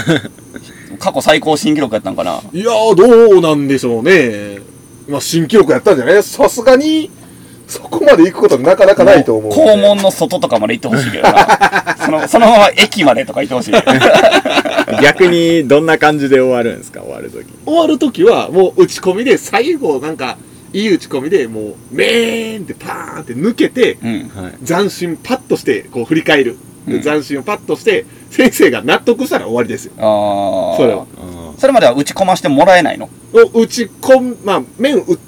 [0.98, 2.40] 過去最高新記録やったんかな。
[2.52, 4.58] いやーどうなんでしょうね。
[5.08, 6.22] まあ新記録やったんじゃない？
[6.22, 7.10] さすがに
[7.66, 9.52] そこまで行くことなかなかないと思う。
[9.52, 11.96] 校門の外とかまで行ってほしいけどな。
[12.04, 13.72] そのそのまま駅までとか行ってほしい。
[15.02, 17.00] 逆にどんな感じで終わるんですか？
[17.02, 17.46] 終わる時。
[17.64, 20.36] 終わるときはもう打ち込みで最後なんか
[20.72, 24.30] いい打ち込みでもうメーンってパーンって抜けてうん。
[24.34, 26.56] はい斬新パッとしてこう振り返る。
[26.86, 27.02] でうん。
[27.02, 29.92] 斬新をパッとして先生が納得したら終わりですよ。
[29.98, 31.06] ああそれは。
[31.18, 33.08] あそれまでは打ち込ましてもらえないの？
[33.32, 35.18] を打ち込むまあ面う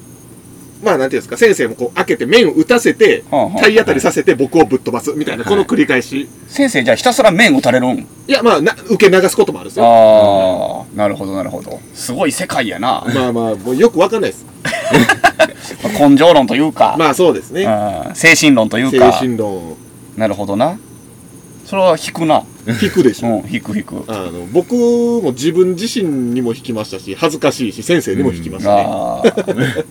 [0.83, 3.23] まあなんていうんですか先生もこう開けて面を打たせて
[3.59, 6.27] 体当たりさせて僕をぶっ飛ばすみたいなこの繰り返し。
[6.47, 8.07] 先生じゃあひたすら面打たれるん？
[8.27, 11.79] いやまあな受け流すこともあるんですよああなるほどなるほど。
[11.93, 13.03] すごい世界やな。
[13.13, 14.45] まあまあもうよくわかんないです。
[15.99, 17.63] 根性論というか、まあそうですね。
[17.63, 19.75] うん精神論という精か神論。
[20.15, 20.79] なるほどな。
[21.65, 22.43] それは引くな。
[22.81, 23.27] 引くでしょ。
[23.27, 24.03] うん引く引く。
[24.07, 28.75] あの僕も自分自身にも引きましたし恥ずかしいし先生にも引きました
[29.53, 29.85] ね、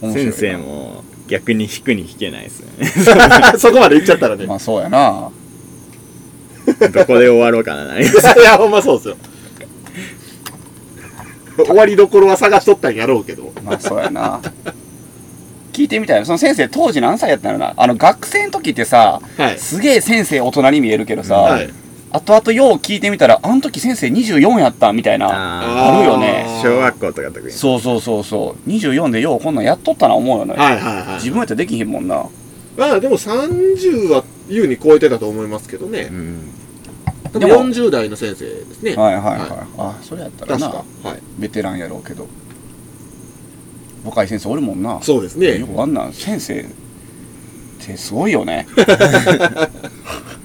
[0.00, 2.86] 先生も逆に引くに引けないですよね。
[3.58, 5.30] そこまで行っちゃったらね、まあそうやな。
[6.92, 8.04] どこで終わろうかな い
[8.42, 9.16] やほんまそうですよ。
[11.58, 13.52] 終わりどころは探しとったんやろうけど。
[13.64, 14.40] まあそうやな。
[15.72, 16.26] 聞いてみたいな。
[16.26, 17.72] その先生当時何歳やったのな。
[17.76, 19.58] あの学生の時ってさはい。
[19.58, 21.70] すげえ先生大人に見えるけどさ、はい
[22.12, 26.46] 後々よう聞いてみたらあの時先生24やったみたいなああるよね。
[26.48, 28.68] ー小学校とか特にそうそうそうそう。
[28.68, 31.14] 24でようこんなんやっとったな思うよね、はいはいはい。
[31.16, 32.26] 自分やったらできひんもんな。
[32.76, 36.08] まあでも30は優に超えてたと思いますけどね。
[36.10, 36.52] う、ん。
[37.32, 38.94] でも40代の先生ですね。
[38.94, 40.70] はいはいはい、はあそれやったらな。
[40.70, 41.08] 確か。
[41.08, 41.22] はい。
[41.38, 42.26] ベテランやろうけど。
[44.04, 45.02] 若い先生おるもんな。
[45.02, 45.58] そうですね。
[45.58, 46.64] よくあんなん先生っ
[47.86, 48.66] てすごいよね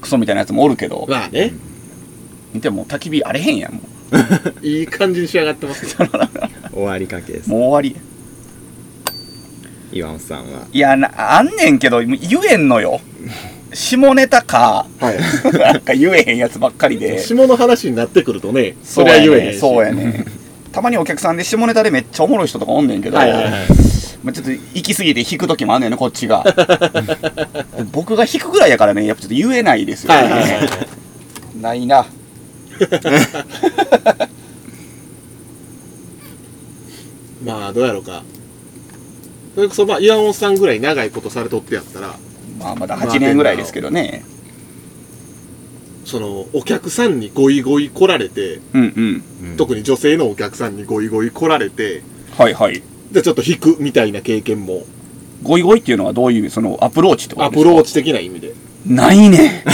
[0.00, 1.06] クソみたいなやつもおるけど。
[1.08, 1.52] まあね。
[2.52, 3.80] 見ても焚き火あれへんやんも
[4.60, 6.08] いい感じに仕上がってますね
[6.74, 7.46] 終わりかけです。
[7.46, 7.96] うもう終わり。
[9.92, 10.66] 岩本さんは。
[10.72, 13.00] いやなあんねんけど言えんのよ。
[13.72, 14.86] 下ネタか。
[14.98, 15.18] はい。
[15.58, 17.18] なんか言えへんやつばっかりで。
[17.22, 19.54] 下の話になってくるとねそそうやれは言えへんし。
[19.54, 20.24] ねそうやね
[20.72, 23.52] たまにお客さんで下ネタでめっちゃおもろい人とかおんねんけど、はいはいはい
[24.22, 26.44] まあ、ちょっと行き過ぎて引く時もあんねんねこっちが。
[27.92, 30.68] 僕が引くぐらいやからねやっぱちょっと言えないですよね、はいはいはい。
[31.60, 32.06] ないな。
[37.44, 38.22] まあどうやろうか。
[39.54, 42.14] それこそまあ岩本さんぐらい長いことされとってやったら
[42.58, 44.24] まあまだ8年ぐらいですけどね。
[46.04, 49.56] そのお客さんにゴイゴイ来られてうんうんうん。
[49.56, 52.02] 特に女性のお客さんにゴイゴイ来られて
[52.36, 54.82] はいはいでちょっと引くみたいな経験も。
[55.42, 57.70] ゴイゴイっていうのはどういうそのアプローチってことアですか？
[57.70, 58.52] プローチ的な意味で。
[58.86, 59.64] ないね。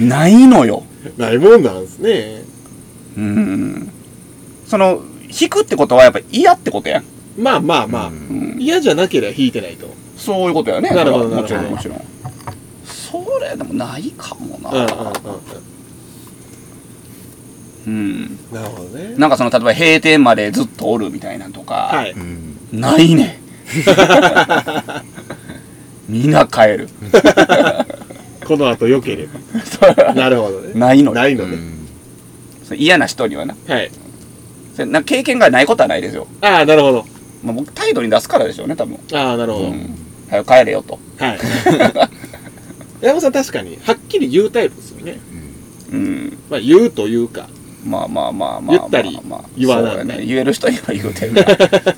[0.00, 0.84] ないのよ。
[1.18, 2.42] ないもんなんですね。
[3.18, 3.90] うん。
[4.66, 7.04] その引くってことはやっぱ嫌ってことやん、
[7.38, 8.10] まあまあまあ、
[8.58, 9.88] 嫌じゃなければ引いてないと。
[10.16, 10.88] そういうことやね。
[10.90, 12.00] なるほどそれはもちろんもちろん。
[12.84, 14.70] それでもないかもな。
[14.70, 15.69] うんうんうんうん
[17.86, 19.14] なるほどね。
[19.16, 22.12] なんかその例えば閉店までずっとおるみたいなんとか、はい。
[22.12, 23.40] うんないね。
[26.08, 26.88] みんな帰る。
[28.46, 30.72] この後良ければなるほどね。
[30.74, 31.56] ないのよないのね、
[32.74, 33.54] 嫌な人にはな。
[33.68, 33.90] はい。
[34.74, 36.26] それな経験がないことはないですよ。
[36.40, 37.06] ああなるほど。
[37.44, 38.98] まあ、僕態度に出すからでしょうね多分。
[39.12, 39.96] ああなるほど、うん。
[40.28, 40.98] 早く帰れよと。
[41.18, 41.38] はい。
[43.00, 45.20] 山本さん確かにはっきり言うタイプですよね。
[45.92, 46.38] うん。
[46.50, 47.48] まあ言うというか
[47.84, 48.76] まあまあまあまあ。
[48.76, 50.24] 言ったりまあまあ言わないね。
[50.24, 51.34] 言える人には言うてる。
[51.34, 51.96] か ら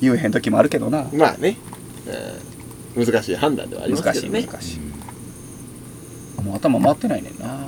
[0.00, 1.06] 言えへん時もあるけどな。
[1.12, 1.56] まあね、
[2.96, 3.04] うん。
[3.06, 4.42] 難しい判断ではあります難しいけどね。
[4.50, 4.80] 難しい
[6.42, 7.66] もう頭回ってないねんな。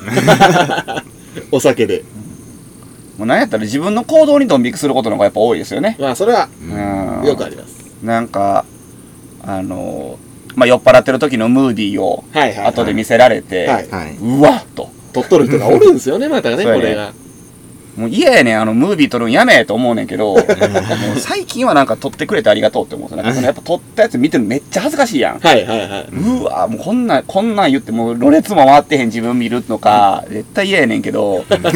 [1.52, 2.04] お酒で。
[3.18, 5.96] もうなんやったら自分の行動にドン引きすることの方がやっぱ多いですよね。
[6.00, 7.26] まあそれはうん。
[7.26, 7.80] よくあります。
[8.02, 8.64] なんか
[9.42, 10.18] あの
[10.54, 12.24] まあ酔っ払ってる時のムーディーを
[12.66, 14.16] 後で見せられて、はいはい。
[14.16, 16.80] うわっと取っとる人がおるんですよねまたねそうやね。
[16.80, 17.12] これが。
[17.96, 20.34] もう嫌やねんあのムービー撮るんやめと思うねんけど。
[20.34, 20.44] もう
[21.18, 25.40] 最近はなんか撮ってくれてありがとうって思うんですよなんかそのやっぱ撮ったやつ見てるのめっちゃ恥ずかしいやん。
[25.40, 31.44] はいはいはいうわもうこんなんこんなん言ってもうろれつも回ってへん自分見るのか絶対嫌やねんけど。
[31.50, 31.70] でも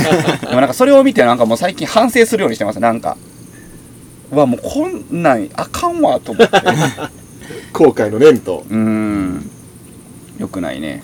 [0.60, 3.16] なんかそれを見てなんかもう最近反省するようにしてますなんか。
[4.30, 6.56] うわもうこんなんあかんわと思って。
[7.72, 8.64] 後悔の念と。
[8.70, 9.50] うーん。
[10.38, 11.02] よくないね。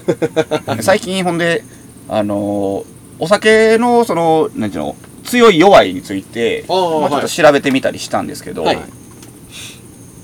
[0.81, 1.62] 最近ほんで
[2.11, 2.85] あのー
[3.23, 6.64] お酒のそのなんていうの強い弱いについて
[7.03, 8.79] まあ、ちょっと調べてみたりしたんですけど、はい。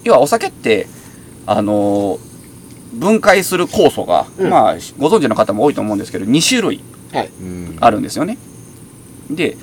[0.02, 0.86] 要はお酒って
[1.46, 2.26] あのー
[2.94, 4.50] 分解する酵素が、うん。
[4.50, 6.80] まあご存知の方も多いと思うんですけど2種類
[7.80, 8.38] あるんですよね。
[9.30, 9.56] で、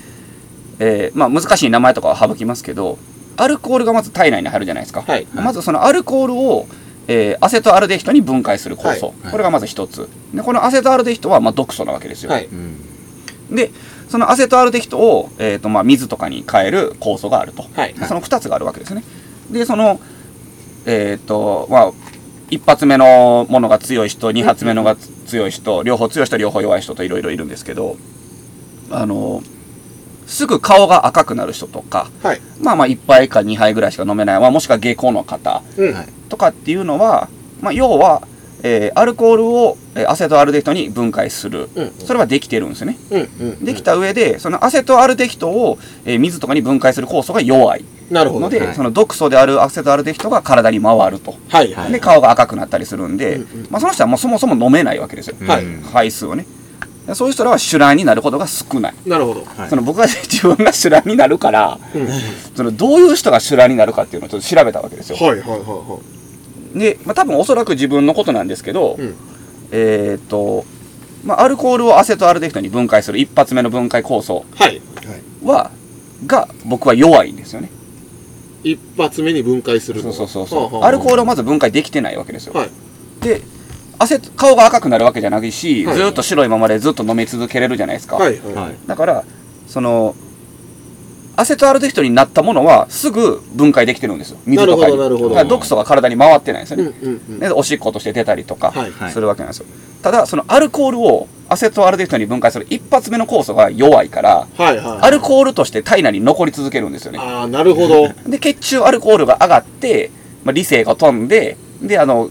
[0.80, 3.00] えーまあ難しい名前とかは省きますけど
[3.36, 5.26] アルコールがまず体内に入るじゃないですか、はい。
[5.34, 6.68] まずそのアルコールを、
[7.08, 9.32] えーアセトアルデヒドに分解する酵素、はい。
[9.32, 10.10] これがまず一つ。
[10.34, 12.46] でこのアセトアルデヒドはまあ毒素なわけですよ、はい。
[12.46, 13.56] うん。
[13.56, 13.72] で
[14.10, 17.96] そのアセトアルデヒドを、えーとまあ、水とかに変える酵素があると、はい。
[18.08, 19.04] その2つがあるわけですね。
[19.52, 20.00] でその
[20.86, 21.92] えっ、とまあ
[22.50, 27.98] 一発目のものが強い人二発目のが強い人両方強い人両方弱い人といろいろいるんですけど
[28.92, 29.42] あの
[30.28, 32.42] すぐ顔が赤くなる人とかはい。
[32.62, 35.64] まあまあ1杯か2杯ぐらいしか飲めない、まあ、もしくは下校の方。
[35.78, 35.94] うん。
[35.94, 37.30] はいとかっていうのは、
[37.62, 38.28] まあ、要は、
[38.64, 41.70] えーアルコールを、えーアセトアルデヒドに分解する。
[41.76, 41.92] うん。
[42.00, 42.98] それはできてるんですよね。
[43.12, 47.86] うんうんできた上でそのアセトアルデヒドを、えー水とかに分解する酵素が弱い。
[48.10, 48.42] なるほど。
[48.42, 48.76] ので、はい。
[48.76, 51.36] その毒素であるアセトアルデヒドが体に回ると。
[51.50, 51.92] はいはい。
[51.92, 53.68] で顔が赤くなったりするんで、うんうん。
[53.70, 55.64] まあ、その人はもうそもそも飲めないわけですよ、はい。
[55.66, 56.46] うん回数をね。
[57.06, 59.44] でそういう人らは酒乱になることが少ない、なるほど。
[59.44, 62.08] はいその僕が自分が酒乱になるからうん。
[62.56, 65.18] そのどういう人が酒乱になるかっていうのをちょっと調べたわけですよ。
[65.18, 66.00] はいはいはいは
[66.74, 69.16] で、まあ、多分おそらく自分のことなんですけど、うん。
[69.72, 70.66] えーっと、
[71.24, 74.82] まあ、アルコールをアセトアルデヒドに分解する一発目の分解酵素いはい。
[75.44, 75.72] は
[76.26, 77.70] が僕は弱いんですよね。
[78.64, 80.60] 一発目に分解するそうのそうそうそう。
[80.60, 82.70] はあはあアルコールをまず分解できてないわけですよ、はい。
[83.22, 83.42] で
[84.00, 85.96] 汗顔が赤くなるわけじゃないし、はい。
[85.96, 88.54] ずーっと白いままでずっと飲み続けれるじゃないですか、はいはい。
[88.54, 88.76] はい。
[88.88, 89.24] だから
[89.68, 90.16] その
[91.36, 94.38] アセトアルデヒドになったものはすぐ分解できてるんですよ。
[94.46, 95.50] 水とかに。
[95.50, 97.40] 毒素が体に回ってないんですようんね、うんうん。
[97.40, 99.12] でおしっことして出たりとかはいはい。
[99.12, 99.66] するわけなんですよ、
[100.04, 104.98] ただそのアルコールをアセトアルデヒドに分解する一発目の酵素が弱いからはいはい。
[105.02, 107.20] アルコールとして体内に残り続けるんですよね。
[107.20, 108.10] ああなるほど。
[108.30, 110.12] で血中アルコールが上がって、
[110.44, 112.30] まあ、理性が飛んでであの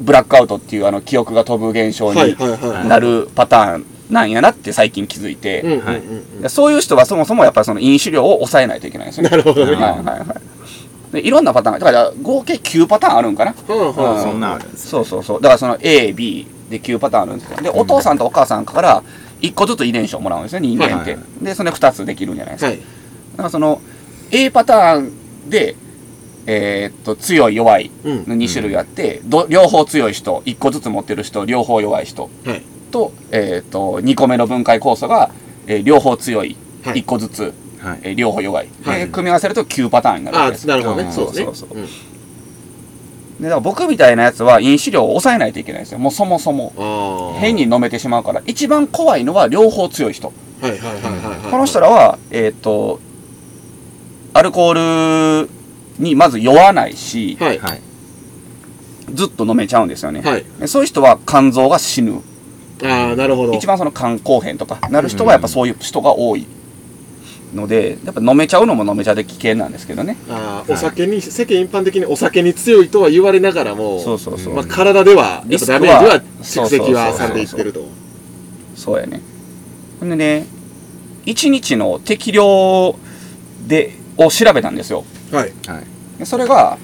[0.00, 2.88] ブラックアウトっていうあの記憶が飛ぶ現象はいにはいはい。
[2.88, 6.02] なるパターンなんやなって最近気づいて、うんうんはい
[6.48, 9.30] そういう人はそもそもやっぱりその飲酒量を抑えないといけないんですよね。
[9.30, 10.36] なるほどねはいはいは
[11.10, 11.12] い。
[11.12, 13.52] でいろんなパターンがだから合計9パターンあるんかな。
[13.52, 15.42] はあはあそんなんあるんですそうそうそう。
[15.42, 17.56] だからその A、B で9パターンあるんですよ。
[17.60, 19.02] で、お父さんとお母さんから
[19.42, 21.12] 1個ずつ遺伝子をもらうんですね、人間って。
[21.12, 22.70] はいはで、それ2つできるんじゃないですか。
[22.70, 22.78] はい
[23.32, 23.80] だからその
[24.32, 25.12] A パターン
[25.50, 25.76] で、
[26.46, 35.30] えーっと強い弱いうんの2種類あって、ど両方強い人1個ずつ持ってる人両方弱い人はいと,、えーっと2個目の分解酵素が、
[35.66, 37.02] えー両方強いはい。
[37.02, 38.00] 1個ずつ、はい。
[38.02, 39.00] えー両方弱い、はい。
[39.00, 40.64] で組み合わせると9パターンになるわあけです。
[40.64, 41.06] あなるほどうん。
[41.06, 41.68] ねそうですねそうそう。
[41.76, 41.86] うん。
[43.40, 45.98] でだから僕みたいなやつは飲酒量を抑えないといけないんですよ。
[45.98, 47.36] もうそもそも。
[47.40, 48.42] 変に飲めてしまうから。
[48.46, 50.32] 一番怖いのは両方強い人。
[50.60, 53.00] はいはいはいはいはいこの人らはえーっと
[54.34, 55.50] アルコール
[55.98, 57.80] にまず酔わないし、はいはい。
[59.14, 60.44] ずっと飲めちゃうんですよね、はい。
[60.60, 62.20] でそういう人は肝臓が死ぬ
[62.84, 63.54] ああなるほど。
[63.54, 66.46] 一番その肝硬変とかなる人はやっぱそういう人が多い
[67.54, 70.16] のでやっぱ飲めちゃうのも飲めちゃうで危険なんですけどね。
[70.28, 77.84] ああお酒に世間一般的にお酒に強いとは言われながらもそうそうそう、まあ体ではやっぱダメージは蓄積はされていってると。
[78.76, 79.20] そうやね。
[79.98, 80.46] ほんでね
[81.26, 82.96] 1日の適量
[83.66, 85.04] でを調べたんですよ。
[85.32, 85.84] はいはい。
[86.18, 86.78] でそれが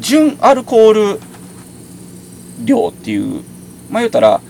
[0.00, 1.20] 純アルコール
[2.64, 3.42] 量っていう
[3.90, 4.40] まあ言うたら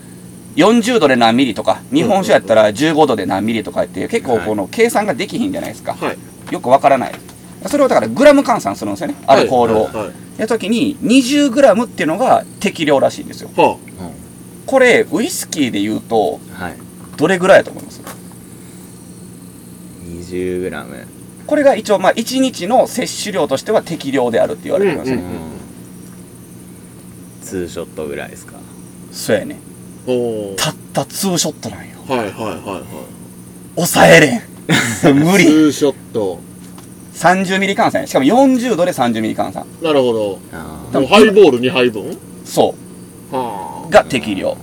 [0.55, 5.93] 40度で何ミリとか日本酒やったら15度で何ミリとかって結構この計算ができひんじゃないですか。
[5.93, 6.53] はい。
[6.53, 7.15] よくわからない。
[7.67, 10.41] それをだからグラム換算するんですよねアルコールを、はい。
[10.41, 13.49] は時に 20g っていうのが適量らしいんですよ。
[13.55, 13.77] は
[14.65, 16.77] これウイスキーで言うとはい。
[17.17, 18.01] どれぐらいだと思います
[20.05, 21.05] ？20g
[21.45, 25.37] これが一応まあ1日の摂取量としては適量であるって言われてるんですね、うんうん。
[27.41, 28.53] ツーショットぐらいですか。
[29.11, 29.59] そうやね
[30.57, 31.95] たったツーショットなんよ。
[32.07, 32.83] はいはいはいはい。
[33.75, 34.41] 抑えれん。
[35.23, 35.45] 無理。
[35.45, 36.39] ツーショット。
[37.15, 38.07] 30ミリ換算や。
[38.07, 39.65] しかも40度で30ミリ換算。
[39.81, 40.39] なるほど。
[40.51, 42.75] あでもハイボール2杯分そ
[43.31, 44.57] はうが適量。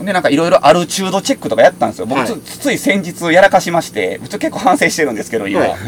[0.00, 2.06] でなんかいろいろアルチュードチェックとかやったんですよ。
[2.06, 2.28] 僕はい。
[2.28, 5.78] つ,、つい先日やらかしましてちょ結構反省してるんですけど今、はいはい。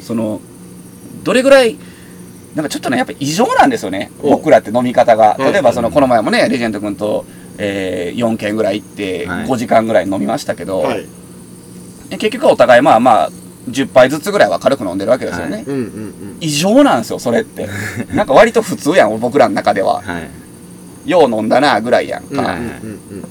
[0.00, 0.40] その
[1.22, 1.76] どれぐらい
[2.54, 4.10] なんかちょっとねやっぱ異常なんですよね。
[4.22, 4.30] お。
[4.30, 5.36] 僕らって飲み方が。
[5.38, 7.24] はい例えばそのこの前もねレジェンド君と、
[7.58, 9.46] えー4軒ぐらい行ってはい。
[9.46, 11.06] 5時間ぐらい飲みましたけど、はい。
[12.10, 13.30] 結局お互いまあまあ
[13.68, 15.64] 10杯ずつぐらいは軽く飲んでるわけですよね、はい。
[15.64, 16.36] うんうんうん。
[16.40, 17.68] 異常なんですよそれって。
[18.14, 20.02] なんか割と普通やん僕らの中では。
[20.02, 21.10] はい。
[21.10, 23.24] よう飲んだなぐらいやんか、うんうんうん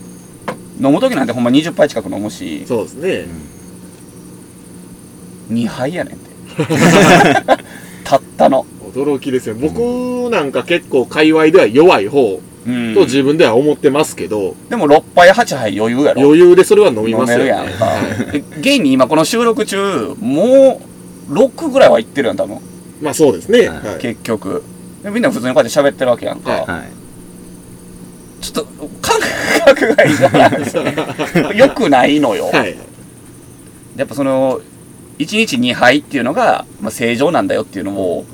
[0.80, 0.86] うん。
[0.86, 2.64] 飲む時なんてほんま20杯近く飲むし。
[2.68, 3.26] そうですね。
[5.52, 6.30] 2杯やねんて。
[8.04, 9.56] たったの驚きですよ。
[9.56, 12.94] 僕なんか結構界隈では弱い方うん。
[12.94, 16.22] と自分では思ってますけどでも6杯8杯余裕やろ。
[16.22, 17.44] 余裕でそれは飲み飲ますよね。
[17.46, 18.32] めるやんか、はい。
[18.32, 20.82] で現に今この収録中も
[21.30, 22.60] う6ぐらいはいってるやん多分。
[23.02, 23.70] まあそうですね。
[23.70, 23.78] はい。
[23.88, 23.98] はい。
[24.00, 24.64] 結局。
[25.04, 26.62] でみんな普通にこうやって喋ってるわけやんか、はい。
[26.66, 27.00] はい
[28.42, 29.20] ちょっと感
[29.66, 30.84] 覚が異常なんですよ
[31.54, 32.74] よくないのよ、はい。
[33.98, 34.62] やっぱその
[35.20, 38.26] 1日2杯っていうのが、まあ、正常なんだよっていうのを、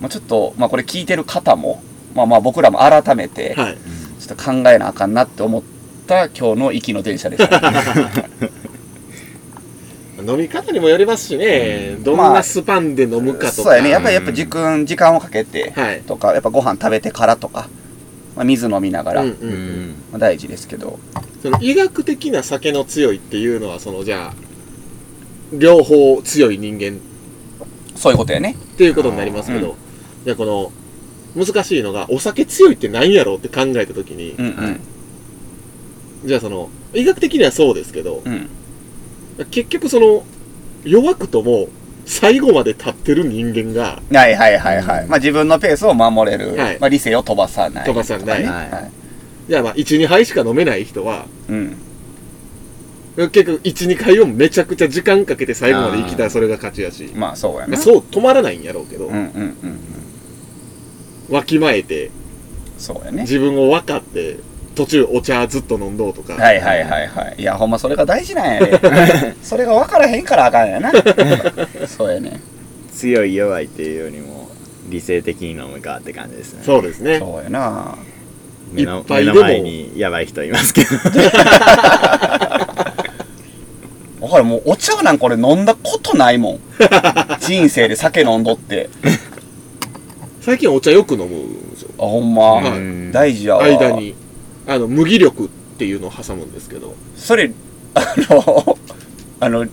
[0.00, 1.82] まあ、ちょっと、まあ、これ聞いてる方も、
[2.14, 3.78] まあ、まあ僕らも改めてはい。
[4.20, 5.62] ちょっと考えなあかんなって思っ
[6.06, 8.28] た今日の行きの電車でした、ね、
[10.24, 11.96] 飲み方にもよりますしね。
[12.00, 12.16] どん。
[12.16, 13.62] まあなスパンで飲むかとか。
[13.62, 13.90] そうやね。
[13.90, 16.02] やっぱりやっぱ時間時間をかけてはい。
[16.02, 17.68] とかやっぱご飯食べてからとか、
[18.36, 19.52] まあ、水飲みながら、まうんうんうん。
[19.52, 21.00] うんあ、大事ですけど。
[21.42, 24.51] その医学的な酒の強いっていうのはそのじゃあ
[25.52, 27.00] 両方強い人間。
[27.94, 28.56] そういうことやね。
[28.58, 29.76] っていうことになりますけど、
[30.24, 30.72] じゃあこの
[31.44, 34.80] 難しいのがお酒強いって何やろうって考えた時に、うんうん。
[36.24, 38.48] じゃあその医学的にはそうですけどうん。
[39.50, 40.24] 結局その
[40.84, 41.68] 弱くとも
[42.04, 46.78] 最後まで立ってる人間がはいはいはいはい、まあ自分のペースを守れる、はい。
[46.80, 48.44] まあ、理性を飛ばさない飛ばさない。
[48.44, 49.02] はいはい
[49.48, 51.76] じゃあまあ12杯しか飲めない人はうん
[53.16, 57.10] 結局12回をめちゃくちゃ時間かけて最後まで生きたらそれが勝ちやし。
[57.14, 57.68] まあそうやな。
[57.68, 59.56] まあそう止まらないんやろうけど、うんうんうん
[61.28, 61.34] うん。
[61.34, 62.10] わきまえて
[62.78, 63.22] そうやね。
[63.22, 64.38] 自分を分かって
[64.74, 67.36] 途中お茶ずっと飲んどうとか、はいはいはいはい。
[67.38, 70.90] いやほんまそれが大事なんやで それが分からへんからあかんやな。
[71.86, 72.40] そうやね。
[72.94, 74.50] 強い弱いっていうよりも
[74.88, 76.62] 理性的に飲むかって感じですね。
[76.64, 77.18] そうですね。
[77.18, 77.96] そうやな。
[78.72, 79.34] 目の一杯でも。
[79.36, 80.88] 目の前にやばい人いますけど
[84.22, 84.44] わかる？
[84.44, 86.60] もうお茶なんか俺飲んだことないもん。
[87.40, 88.88] 人生で酒飲んどって。
[90.40, 91.90] 最近お茶よく飲むんですよ。
[91.98, 92.78] あほんま、はい。
[92.78, 93.64] うん大事やわ。
[93.64, 94.14] 間に。
[94.66, 95.48] あの麦緑っ
[95.78, 96.94] ていうのを挟むんですけど。
[97.16, 97.50] それ
[97.94, 98.78] あの
[99.40, 99.66] あの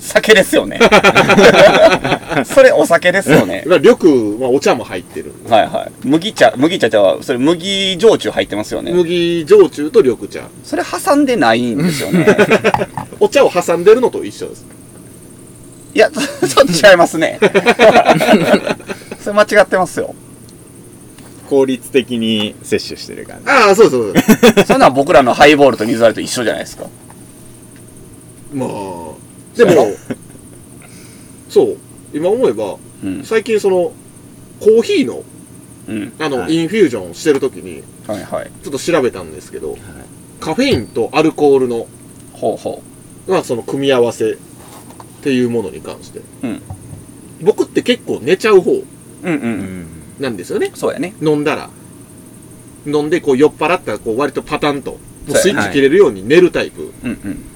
[0.00, 0.80] 酒ですよね。
[2.44, 3.64] それお酒ですよね。
[3.66, 5.32] まあ緑、まあ、お茶も入ってる。
[5.48, 5.92] はいはい。
[6.06, 8.92] 麦茶麦茶茶はそれ麦焼酎入ってますよね。
[8.92, 10.40] 麦焼酎と緑茶。
[10.64, 12.26] それ挟んでないんですよね。
[13.20, 14.66] お茶を挟んでるのと一緒です。
[15.94, 17.38] いや ちょっと違いますね。
[19.20, 20.14] それ間違ってますよ。
[21.50, 23.50] 効率的に摂取してる感じ。
[23.50, 24.64] ああそうそうそう。
[24.66, 26.84] そんなん僕らのハイボールと水割りと一緒じゃないですか。
[28.54, 28.68] まあ
[29.56, 29.72] でも
[31.48, 31.76] そう。
[32.12, 33.24] 今思えばうん。
[33.24, 33.92] 最近その
[34.60, 35.22] コーヒーの
[35.88, 36.12] うん。
[36.18, 36.54] あの、はい。
[36.54, 38.50] インフュージョンしてる時にはいはい。
[38.62, 39.76] ちょっと調べたんですけど、
[40.40, 41.86] カフェインとアルコールの
[42.32, 42.82] ほうほ
[43.26, 44.36] まあその組み合わせっ
[45.22, 46.62] ていうものに関して、うん。
[47.42, 48.82] 僕って結構寝ちゃう方
[50.18, 50.72] なんですよね。
[50.74, 51.14] そうやね。
[51.22, 51.70] 飲んだら。
[52.86, 54.98] 飲んでこう酔っ払ったらこう割とパタンとも
[55.28, 56.92] うスイッチ切れるように寝るタイプ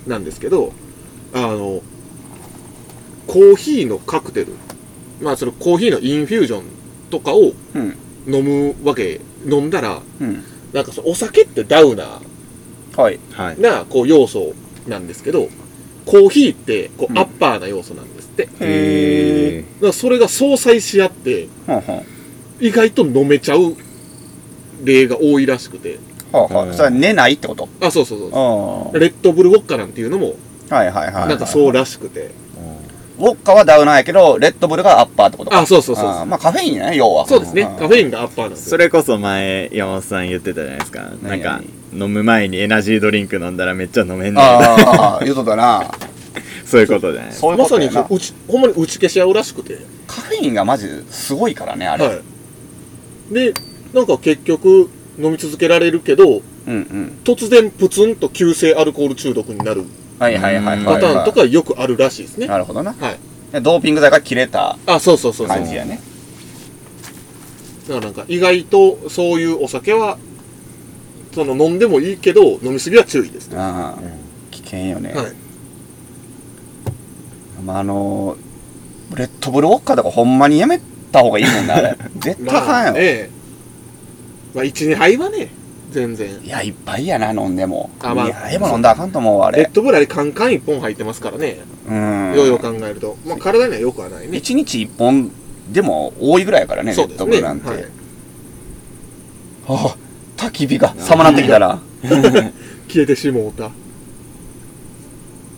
[0.06, 0.72] なんですけど
[1.34, 1.82] あの
[3.26, 4.54] コーヒーのカクテル。
[5.20, 6.64] まあそのコーヒーのインフュージョン
[7.10, 7.96] とかをうん。
[8.26, 9.20] 飲むわけ。
[9.46, 10.42] 飲んだらうん。
[10.72, 12.20] なんかそのお酒ってダウナ
[12.96, 13.18] はい。
[13.32, 13.56] はい。
[13.56, 14.54] ーなこう要素
[14.86, 15.48] なんですけど
[16.06, 22.06] コーヒーってこうアッパーな要素なんですって、だかへらそれが相殺し合ってほんほん
[22.60, 23.74] 意外と飲めちゃう
[24.84, 25.98] 例が多いらしくて。
[26.32, 27.68] はあはそれは寝ないってこと？
[27.80, 28.98] あそうそうそう。
[28.98, 30.34] レッドブルウォッカなんていうのも
[30.70, 32.30] はいはいはいはいなんかそうらしくて
[33.16, 35.60] ウォッカはダウナーやけど、レッドブルがアッパーってことか。
[35.60, 37.28] あそうそうそうそうあーまあカフェインやね、要は。
[37.28, 37.62] そうですね。
[37.62, 38.70] んカフェインがアッパーなんですよ。
[38.70, 41.40] それこそ前山本さん言ってたじゃないですかなん何？
[41.40, 41.60] か
[41.92, 45.84] 飲む前にエナジードリンク飲んだらめっちゃ飲めんねんああ、言うとったな。
[46.66, 47.92] そういうことじゃないそういうまことやな。
[47.92, 49.78] さにうち、ほんまに打ち消し合うらしくて。
[50.08, 52.04] カフェインがマジすごいからね、あれ。
[52.08, 52.20] はい。
[53.32, 53.54] で、
[53.92, 54.90] なんか結局、
[55.20, 57.18] 飲み続けられるけど、うんうん。
[57.22, 59.84] 突然プツンと急性アルコール中毒になる
[60.18, 60.84] はいはいはいはい、はい。
[60.84, 62.46] パターンとかよくあるらしいですね。
[62.46, 62.92] なるほどな。
[62.92, 63.18] はい。
[63.52, 65.56] でドーピング剤が切れたあ、そうそうそうそう。
[65.56, 66.00] 感じやね。
[67.88, 70.18] だからなんか意外とそういうお酒は、
[71.34, 73.58] その飲んでもいいけど、飲みすぎは注意ですね。
[73.58, 74.02] ああ、
[74.50, 75.12] 危険よね。
[75.12, 75.32] はい。
[77.64, 80.80] まあ、あのー、レッドブルウォッカとかほんまにやめ
[81.12, 81.96] た方がいいもんな、あれ。
[82.18, 82.92] 絶対あかまあんよ。
[82.94, 83.30] ね、
[84.54, 85.48] まあ1、2杯はね、
[85.94, 86.40] 全然。
[86.42, 87.88] いや、いっぱいやな、飲んでも。
[88.00, 89.58] あまあいや、でも飲んだらあかんと思うわ、あれ。
[89.58, 91.60] レッドブルあれカンカン1本入ってますからね。
[91.88, 92.34] うん。
[92.36, 93.16] ようよう考えると。
[93.24, 94.36] まあ体にはよくはないね。
[94.36, 95.30] 一日一本
[95.72, 97.18] でも多いぐらいやからね、レッそうですね。
[97.18, 97.68] ドブルなんて。
[97.68, 97.84] はい。
[97.84, 97.86] あ
[99.68, 99.96] あ、
[100.36, 101.78] 焚き火が寒なってきたら。
[102.02, 103.70] 消えてしもうた。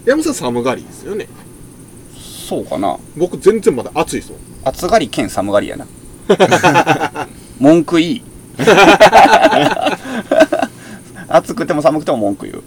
[0.05, 1.26] 山本さん寒がりですよね。
[2.49, 2.99] そうかな。
[3.16, 4.41] 僕全然まだ暑いですもん。
[4.64, 5.87] 暑がり兼寒がりやな。
[7.59, 8.22] 文句いい。
[11.29, 12.63] 暑くても寒くても文句言う。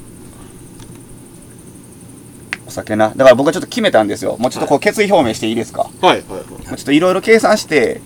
[2.68, 3.10] お酒な。
[3.16, 4.36] だから僕はちょっと決めたんですよ。
[4.40, 5.90] もうちょっとこう決意表明していいですか？
[6.02, 6.24] はいはいはい。
[6.50, 8.02] もうちょっといろいろ計算して、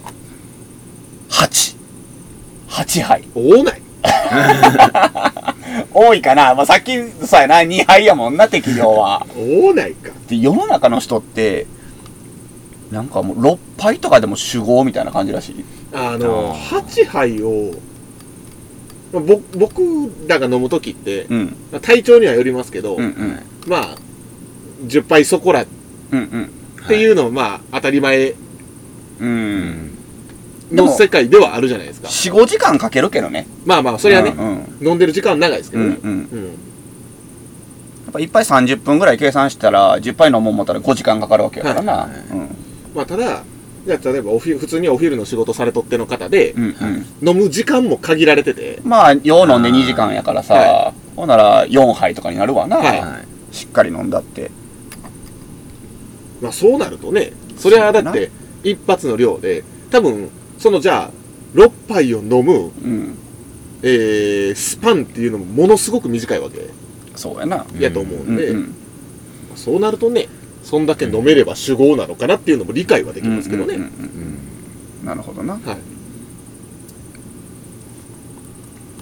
[1.30, 1.76] 8。
[2.70, 3.24] 8杯。
[3.36, 3.82] 多ない。
[5.94, 6.56] 多いかな。
[6.56, 9.26] まあ、さっきさやな、2杯やもんな、適量は。
[9.36, 10.12] 多ないか。
[10.28, 11.68] で、世の中の人って、
[12.94, 15.66] なんかもう6杯とかでも酒豪みたいな感じらしい。
[15.94, 17.72] あの、あー8杯を、
[19.12, 19.82] まあぼ僕
[20.28, 21.46] らが飲むときって、うん。
[21.72, 23.40] まあ体調にはよりますけど、うんうん。
[23.68, 23.96] まあ、
[24.86, 25.68] 10杯そこらっ
[26.12, 26.88] うんうん。
[26.88, 28.36] ていうのは、まあ、当たり前
[29.20, 29.90] うん。
[30.70, 32.08] でのも世界ではあるじゃないですか。
[32.10, 33.48] 4、5時間かけるけどね。
[33.66, 35.84] まあまあ、それはね、うん飲んでる時間長いですけうん。
[35.84, 36.00] どね。
[36.04, 36.18] うんうん。
[36.18, 36.46] うん。
[36.46, 36.50] や
[38.10, 41.94] っぱ1杯30分ぐらい計算したら、10杯飲もう思ったら5時間かかるわけやからな。
[41.94, 42.63] はいうん。
[42.94, 43.44] まあ、ただ、
[43.86, 46.64] じゃあ例えばお昼、普通にお昼の仕事されとっての方で、うん
[47.22, 47.30] うん。
[47.30, 52.78] 飲む時間も限られてて、まあ、よう飲んで2時間やからさ、はほんなら4杯とかになるわな。
[52.78, 54.50] はいはいしっかり飲んだって。
[56.42, 58.32] まあそうなるとね、それはだって、
[58.64, 61.12] 一発の量で、多分、そのじゃあ、
[61.54, 63.18] 6杯を飲む、うん。
[63.84, 66.70] えー、スパンっていうのもものすごく短いわけ
[67.16, 67.66] そうやな。
[67.78, 68.76] やと思うんで、うんうん。
[69.56, 70.23] そうなるとね、
[70.74, 73.76] そんだけ飲めれば酒豪なのかなっていうのも理解はできますけどね。
[73.76, 73.94] うんうんうん
[75.02, 75.54] うんなるほどな。
[75.54, 75.78] はい。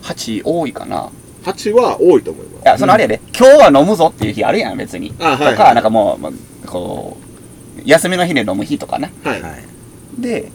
[0.02, 1.10] 8多いかな。
[1.44, 2.64] 8は多いと思います。
[2.64, 5.14] いや、そのあれやで、今日は飲むぞっていう日あるやん、別に。
[5.20, 7.18] あはいはいとか、なんかもう、まあこ
[7.78, 9.10] う、休みの日で飲む日とかな。
[9.24, 9.42] はい。
[9.42, 9.64] はい
[10.20, 10.52] で、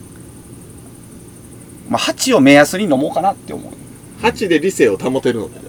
[1.88, 3.72] まあ、8を目安に飲もうかなって思う。
[4.22, 5.68] 8で理性を保てるのであれ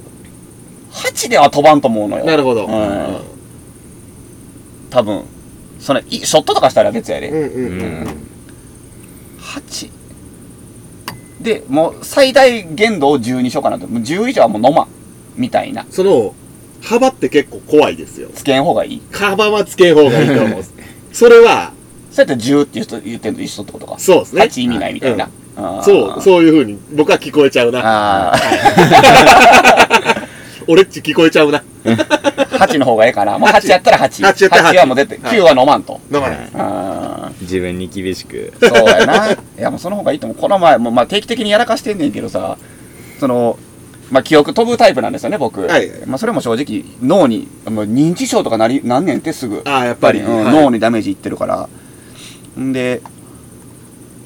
[0.91, 2.25] 8では飛ばんと思うのよ。
[2.25, 2.31] ば。
[2.31, 2.65] なるほど。
[2.65, 3.17] うん
[4.89, 5.36] 多分。
[5.79, 7.29] それ、いショットとかしたら別やで。
[7.29, 8.07] うんうんうんうん。
[9.39, 9.89] 8。
[11.41, 13.87] で、もう最大限度を10にしようかなと。
[13.87, 14.87] もう10以上はもう飲まん。
[15.35, 15.85] みたいな。
[15.89, 16.33] その、
[16.81, 18.29] 幅って結構怖いですよ。
[18.33, 19.01] つけん方がいい。
[19.11, 20.63] 幅はつけん方がいいと思う。
[21.13, 21.73] それは、
[22.11, 23.95] そうやって10って言う人言ってんの一緒ってことか。
[23.99, 24.41] そうですね。
[24.43, 25.29] 8意味ないみたいな。
[25.55, 28.33] あーそう、そういう風に僕は聞こえちゃうな。
[30.67, 31.63] 俺っち聞こえちゃうな。
[32.57, 33.37] 8の方がええかな。
[33.37, 34.25] もう8やったら8。
[34.25, 35.99] 8やったら8はもう出て、はい9は飲まんと。
[36.11, 36.49] 飲まない。
[36.55, 39.31] あ自分に厳しくーそうやな。
[39.31, 40.37] いや、もうその方がいいと思う。
[40.37, 42.57] この前、もうまあ定期的にやらかしてんねんけどさ、
[43.19, 43.57] その、
[44.11, 45.61] まあ記憶飛ぶタイプなんですよね、僕。
[45.61, 49.61] はいまあそれも正直、脳に、もう認知症とかなり、なんねんってすぐ。
[49.65, 50.19] ああ、やっぱり。
[50.19, 51.69] うんはい脳にダメージいってるから。
[52.59, 53.01] んで、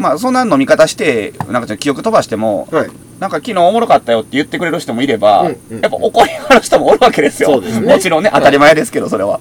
[0.01, 2.89] まあそんな飲み方して、なんかちょっと記憶飛ばしても、はい。
[3.19, 7.61] なんか昨日おもろかったよって言ってくれる人もいれば、うんうんやっぱ怒りある人もおるわけですよ。
[7.61, 9.39] すねもちろんね、当たり前ですけど、それは。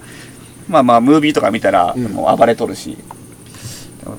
[0.69, 2.97] まあまあ、ムービーとか見たら、うんもう暴れとるし、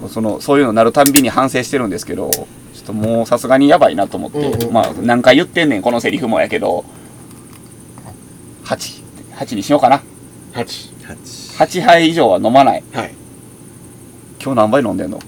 [0.08, 2.46] その、そういうのなるたんびに反省してるんですけど、ちょ
[2.82, 6.84] っともうさすがにやばいなと思って、うんうんまあ何回言ってんねん、このセリフもやけど、
[8.64, 9.02] 8、
[9.36, 10.02] 8にしようかな。
[10.54, 10.64] 8。
[11.06, 12.82] 8 8杯以上は飲まない。
[12.92, 13.14] はい。
[14.42, 15.20] 今日何杯飲んでんの？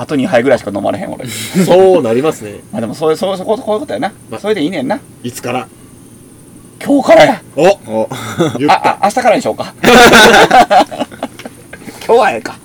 [0.00, 1.26] あと2杯ぐらいしか飲まれへん俺。
[1.66, 2.60] そうなりますね。
[2.72, 4.10] まあでもそういう、そういう、こうこういうことやな。
[4.30, 4.98] まそれでいいねんな。
[5.22, 5.68] いつから？
[6.82, 7.42] 今日からや。
[7.54, 8.08] おお
[8.58, 8.74] 言った。
[8.76, 9.74] あ、あ、明日からにしようか。
[12.06, 12.56] 今日はええか。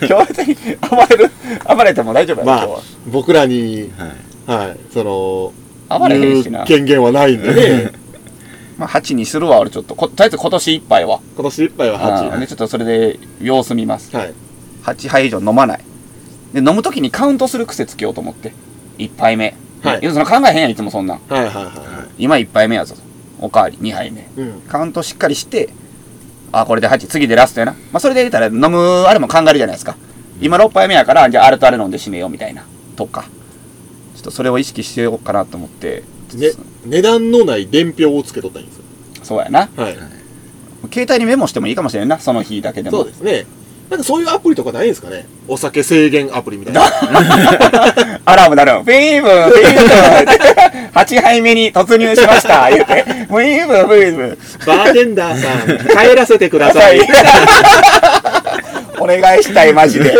[0.00, 0.56] 今日は別に
[0.90, 1.30] 暴れる、
[1.76, 3.92] 暴れても大丈夫やまあ今日、僕らに、
[4.48, 5.52] はいはい、その、
[5.88, 6.64] は暴れへんしな。
[6.64, 7.92] 権限はないんでね。
[8.76, 9.94] まあ、8にするわ、俺ちょっと。
[9.94, 11.20] ことりあえず今年いっぱいは。
[11.36, 12.02] 今年いっぱいは8。
[12.32, 14.14] あーで、ちょっとそれで様子見ます。
[14.16, 14.34] はい。
[14.94, 15.80] 8杯以上飲まない。
[16.52, 18.52] で、飲むときにカウントする癖つけようと思って。
[18.98, 19.54] 1杯目。
[19.82, 21.20] はいいやその考えへんやん、いつもそんなん。
[21.28, 22.96] はいはいはいは今1杯目やぞ。
[23.40, 24.22] おかわり2杯目。
[24.22, 24.24] い。
[24.36, 24.60] うん。
[24.62, 25.68] カウントしっかりして、
[26.50, 27.72] あ、これで8、次でラストやな。
[27.72, 29.96] まあ、それで言ったら飲む、あれも考えるじゃないですか。
[30.40, 32.64] 今6杯目やから、じゃああれとあれ飲んで死ねよ、みたいな。
[32.96, 33.22] とか。
[34.14, 36.02] ちょっとそれを意識してようかなと思って。
[36.34, 36.50] ね、
[36.86, 38.84] 値段のない伝票をつけとったらいいんですよ。
[39.22, 39.68] そうやな。
[39.76, 39.96] はい。
[40.92, 42.98] 携帯にメモしてもいいかもしれんな、その日だけでも。
[42.98, 43.46] そうですね。
[43.90, 45.26] なんかそういうアプリとかないんですかね？
[45.48, 46.82] お酒制限アプリみたいな。
[48.26, 48.84] アラーム鳴るん。
[48.84, 53.02] フィーブン、フィーブン !8 杯目に突入しました言って。
[53.02, 54.38] フィーブン、フィーブン。
[54.66, 55.78] バーテンダーさん、
[56.08, 57.00] 帰らせてください。
[59.00, 60.12] お願いしたい、マジで。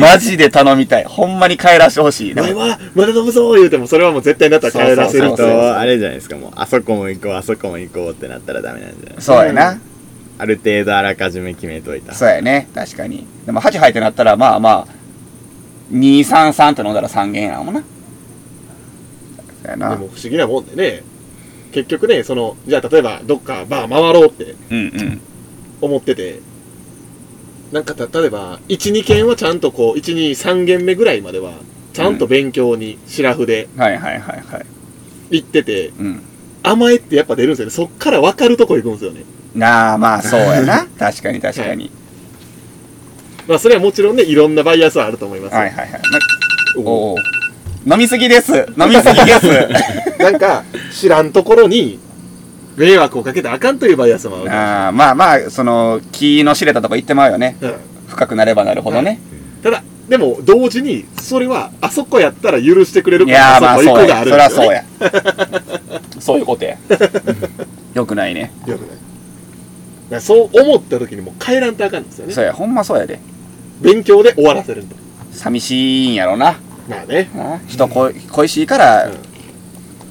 [0.00, 1.04] マジで頼みたい。
[1.04, 2.32] ほんまに帰らしてほしい。
[2.32, 9.20] お前は、まだ飲むぞ言うても、それはもう絶対になったら帰らせるそうそうそうとあれじゃないですかもうあそこも行こうあそこも行こうってなったらダメなんじゃない？
[9.20, 9.78] そうやな。
[10.42, 12.68] ある程度あらかじめ決めといたそうやね。
[12.74, 13.28] 確かに。
[13.46, 14.86] でも8杯ってなったら、まあまあ、
[15.92, 17.80] 2、3、3って飲んだら3軒やもんな。
[17.80, 17.86] そ
[19.68, 19.90] うやな。
[19.90, 21.04] でも不思議なもんでね。
[21.70, 25.20] 結局ね、その、じゃあ例えばどっかバー回ろうってうんうん。
[25.80, 26.40] 思ってて、
[27.70, 31.52] なんかた例えば、1、2軒はちゃんとこう、1、2、3軒目ぐらいまでは、
[31.92, 34.66] ちゃんと勉強に、シラフではいはいはいはい。
[35.30, 36.20] 行ってて、うん。
[36.64, 37.70] 甘えってやっぱ出るんですよね。
[37.70, 39.22] そっから分かるとこ行くんですよね。
[39.54, 40.86] なあ、まあそうやな。
[40.98, 41.90] 確かに確かに。
[43.46, 45.58] まあそれはもちろんね、いろんなバイアスはあると思いますよ。
[45.58, 45.92] はいはいはい。
[45.92, 45.98] な
[46.78, 47.16] おおお。
[47.84, 48.66] 飲みすぎです。
[48.78, 50.18] 飲みすぎです。
[50.22, 51.98] なんか、知らんところに、
[52.76, 54.50] 迷惑をかけたらあかんというバイアスもある。
[54.50, 57.56] あーまあまあ、その、気の知れたとこ行ってまうよね。
[57.60, 57.74] うん
[58.12, 59.18] 深くなればなるほどね。
[59.62, 64.84] ただ、でも、同時に、それは、あそこやったら許してくれるから、いやーまああそこ行があるんそりゃですよ、ね。
[65.00, 66.02] そうや。
[66.20, 66.76] そういうことや。
[67.94, 68.52] よくないね。
[68.66, 69.11] よくない。
[70.12, 72.42] だそう思った時にもう帰らんとあかんですよねそ。
[72.42, 73.18] うや、ほんまそうやで。
[73.80, 74.94] 勉強で終わらせると。
[75.32, 76.58] 寂しいんやろな。
[76.88, 79.10] まあね、な人恋恋しいから、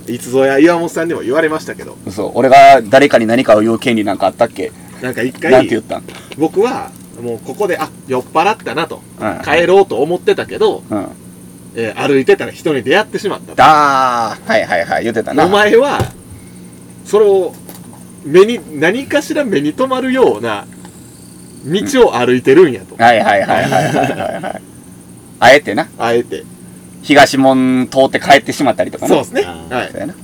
[0.08, 2.32] いつぞや岩本さんにも言われましたけど、嘘。
[2.34, 4.72] 俺が誰かに何かを言う権利なんかあったっけ？
[5.02, 6.04] なんか一回なんて言、ったん？
[6.38, 6.92] 僕は、
[7.22, 9.42] もうここで、あ、酔っ払ったなと、うん。
[9.44, 11.08] 帰ろうと思ってたけど、うん。
[11.76, 13.64] えー歩いてたら人に出会ってしまったと。
[13.64, 15.46] あー、はいはいはい、言ってたな。
[15.46, 16.00] お前は、
[17.06, 17.54] それを、
[18.24, 20.66] 目に、何かしら目に留まるような、
[21.66, 22.96] 道を歩いてるんやと。
[23.02, 24.62] はいはいはいはいはいはいはい。
[25.40, 26.44] あえてな、あえて。
[27.04, 29.10] 東門通って帰ってしまったりとかな。
[29.10, 29.42] そうですね。
[29.44, 30.00] はいそう。
[30.02, 30.16] やな。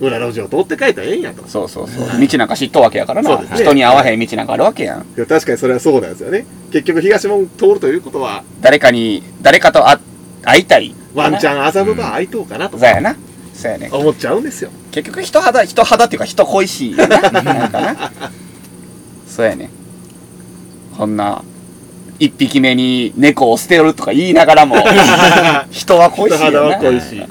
[0.00, 1.46] 裏路地を通って帰ったらええんやと。
[1.48, 2.20] そうそうそう。
[2.20, 3.28] 道なんか知っとうわけやからな。
[3.30, 5.00] そうですね人に会わへん道なんかあるわけやん。
[5.00, 6.46] いや確かにそれはそうなんですよね。
[6.70, 9.98] 結局東門通るということは、誰かに、誰かと会
[10.42, 10.94] 会いたい。
[11.14, 11.50] ワンチン。
[11.50, 13.16] ャン麻布バー開いとうかなとそうやな。
[13.60, 13.88] そうやね。
[13.92, 14.70] 思っちゃうんですよ。
[14.92, 17.18] 結局人肌、人肌っていうか人恋しいよな。
[17.42, 18.12] なんかな。
[19.26, 19.68] そうやね。
[20.96, 21.42] こんな、
[22.20, 24.76] 一匹目に猫を捨てるとか言いながらも、
[25.72, 26.36] 人は恋しい。
[26.36, 27.24] 人肌は恋しい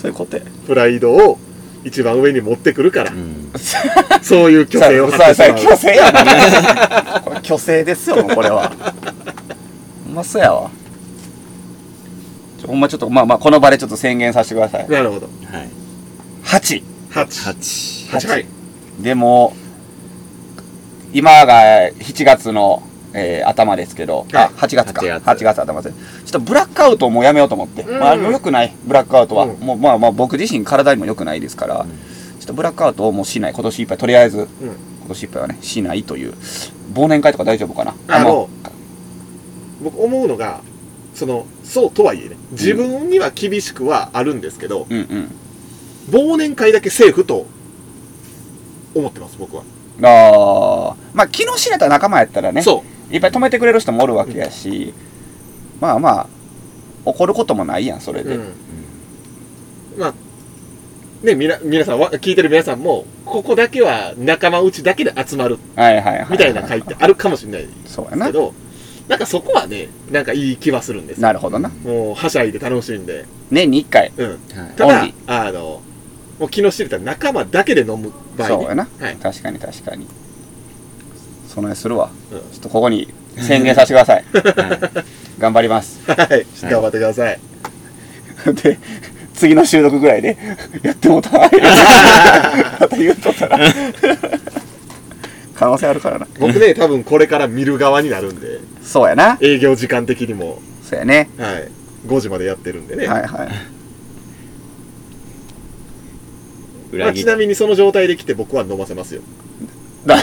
[0.00, 0.42] そういうことや。
[0.66, 1.38] プライドを
[1.84, 3.52] 一番上に持ってくるからう、ん
[4.22, 5.58] そういう虚勢を張ってしそうそう、まう。
[5.60, 7.20] 虚勢やな。
[7.20, 8.72] これ虚勢ですよ、これは。
[10.06, 10.70] ほんまそうやわ。
[12.68, 14.88] ほんまちょっと、まあまあ、この場でちょっと宣言させてください。
[14.88, 15.26] なるほど。
[15.26, 15.68] はい
[16.44, 16.82] 8。
[17.10, 17.26] 8。
[17.26, 18.46] 8 8はい。
[19.00, 19.54] でも、
[21.12, 22.82] 今が7月の、
[23.14, 25.00] えー頭ですけど、あはい、8月か。
[25.00, 25.96] 8 8月月頭です。
[26.26, 27.82] ちょっとブラックアウトをもうやめようと思って。
[27.82, 29.46] うんまあ、良くない、ブラックアウトは。
[29.46, 31.88] うんもう、まあまあ、僕自身体にも良くないですから、ん
[32.38, 33.52] ちょっとブラックアウトをもうしない。
[33.54, 34.46] 今年いっぱい、とりあえず、うん。
[34.46, 36.34] 今年いっぱいはね、しないという。
[36.94, 37.94] 忘年会とか大丈夫かな？
[38.08, 38.48] あの、
[39.82, 40.60] 僕思うのが、
[41.18, 45.30] その、そうとはいえね、自分には厳しくはあるんですけど、うんうん。
[46.10, 47.46] 忘年会だけセーフと
[48.94, 49.64] 思ってます、僕は。
[50.00, 53.14] ああ、まあ、気の知れた仲間やったらね、そう。
[53.14, 54.94] いっぱい止めてくれる人もおるわけやし、
[55.80, 56.26] まあまあ、
[57.04, 58.36] 怒ることもないやん、それで。
[58.36, 58.52] うん。
[59.98, 60.14] まあ、
[61.26, 66.26] ね、みな、皆さんわ、聞いてる皆さんも、ここだけは仲間内だけで集まる、はいはいはい。
[66.30, 68.38] みたいな会ってあるかもしれないでそうやなすけ。
[68.38, 68.54] ど、
[69.08, 71.70] なんかそこはね、なんかいい気はするんですよなるほどな。
[71.70, 73.24] もう、はしゃいで楽しんで。
[73.50, 74.12] 年に1回。
[74.16, 74.28] うん。
[74.28, 74.38] はい
[74.76, 75.80] ただオンリ、あの、
[76.38, 78.88] もう気の知れた仲間だけで飲む場合、ね、そうやな。
[79.00, 79.16] はい。
[79.16, 80.06] 確かに確かに。
[81.48, 82.10] その辺するわ。
[82.32, 84.24] うんちょっとここに宣言させてください。
[85.40, 86.00] 頑張ります。
[86.06, 86.46] はい。
[86.62, 87.40] 頑張ってください。
[88.62, 88.78] で、
[89.34, 90.36] 次の収録ぐらいで、
[90.82, 91.30] やってもうた。
[91.38, 93.58] また言うとったら。
[95.58, 96.28] 可能性あるからな。
[96.38, 99.38] 僕ね、多分これから見る側になるんで、そうやな。
[99.40, 101.28] 営業時間的にも、そうやね。
[101.36, 101.68] はい。
[102.06, 103.08] 5時までやってるんでね。
[103.08, 103.48] はいはい。
[106.96, 109.22] まあ、ちなみにその状態で来て僕は飲ませますよ。
[110.06, 110.16] だ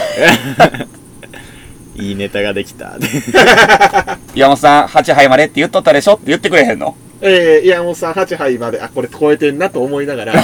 [1.96, 2.96] いいネタができた。
[4.34, 6.96] 山本さん、8杯までって言っとったでしょって言ってくれへんの？
[7.20, 10.34] えー、山本さん8杯まで、あ、これ超えてんなと思いながら、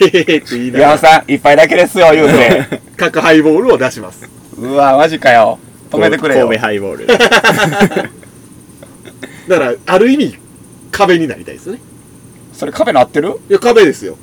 [0.00, 2.80] へへへって言いながら、山本さん、一杯だけですよ、言うて。
[2.96, 4.28] 各ハイボールを出します。
[4.58, 5.58] うわ、マジかよ。
[5.90, 6.56] 止めてくれよ神。
[6.56, 7.06] 戸ハイボール。
[9.48, 10.38] だから、ある意味、
[10.90, 11.78] 壁になりたいですね。
[12.52, 13.40] それ壁なってる？
[13.50, 14.16] いや、壁ですよ。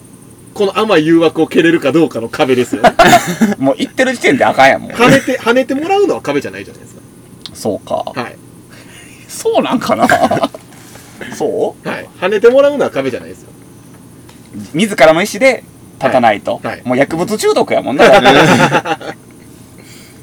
[0.54, 2.82] この甘い誘惑を蹴れるかどうかの壁ですよ。
[3.60, 4.92] もう言ってる時点であかんやん、もう。
[4.92, 6.96] 跳ねて、跳ねてもらうのは壁じゃないじゃないです
[7.54, 8.04] そうか。
[8.14, 8.22] か。
[8.22, 8.36] はい。
[9.30, 10.08] そうなんかな
[11.38, 11.88] そう？
[11.88, 12.10] はい。
[12.20, 13.50] 跳ねてもらうのは壁じゃないですよ。
[14.74, 15.64] 自らの意思で
[16.00, 16.56] 立たないと。
[16.56, 18.06] はいはいもう薬物中毒やもんな。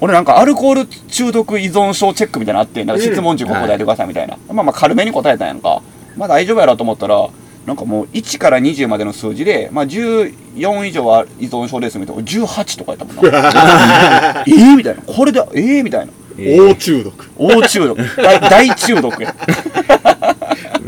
[0.01, 4.39] 俺なんかアルコール中毒依存症チェックみたいなのあって、なんか質問10個答えてくださいみたいな。
[4.53, 5.83] まあまあ軽めに答えたんやんか。
[6.17, 7.29] まあ大丈夫やろと思ったら、
[7.67, 12.23] なんかもう1から20までの数字で、まあ14以上は依存症ですみたいな。
[12.23, 14.45] 18とかやったもんな。
[14.47, 15.03] えーみたいな。
[15.05, 16.13] これで、えーみたいな。
[16.39, 17.31] 大中毒。
[17.37, 18.01] 大中毒。
[18.17, 19.35] 大大中毒や。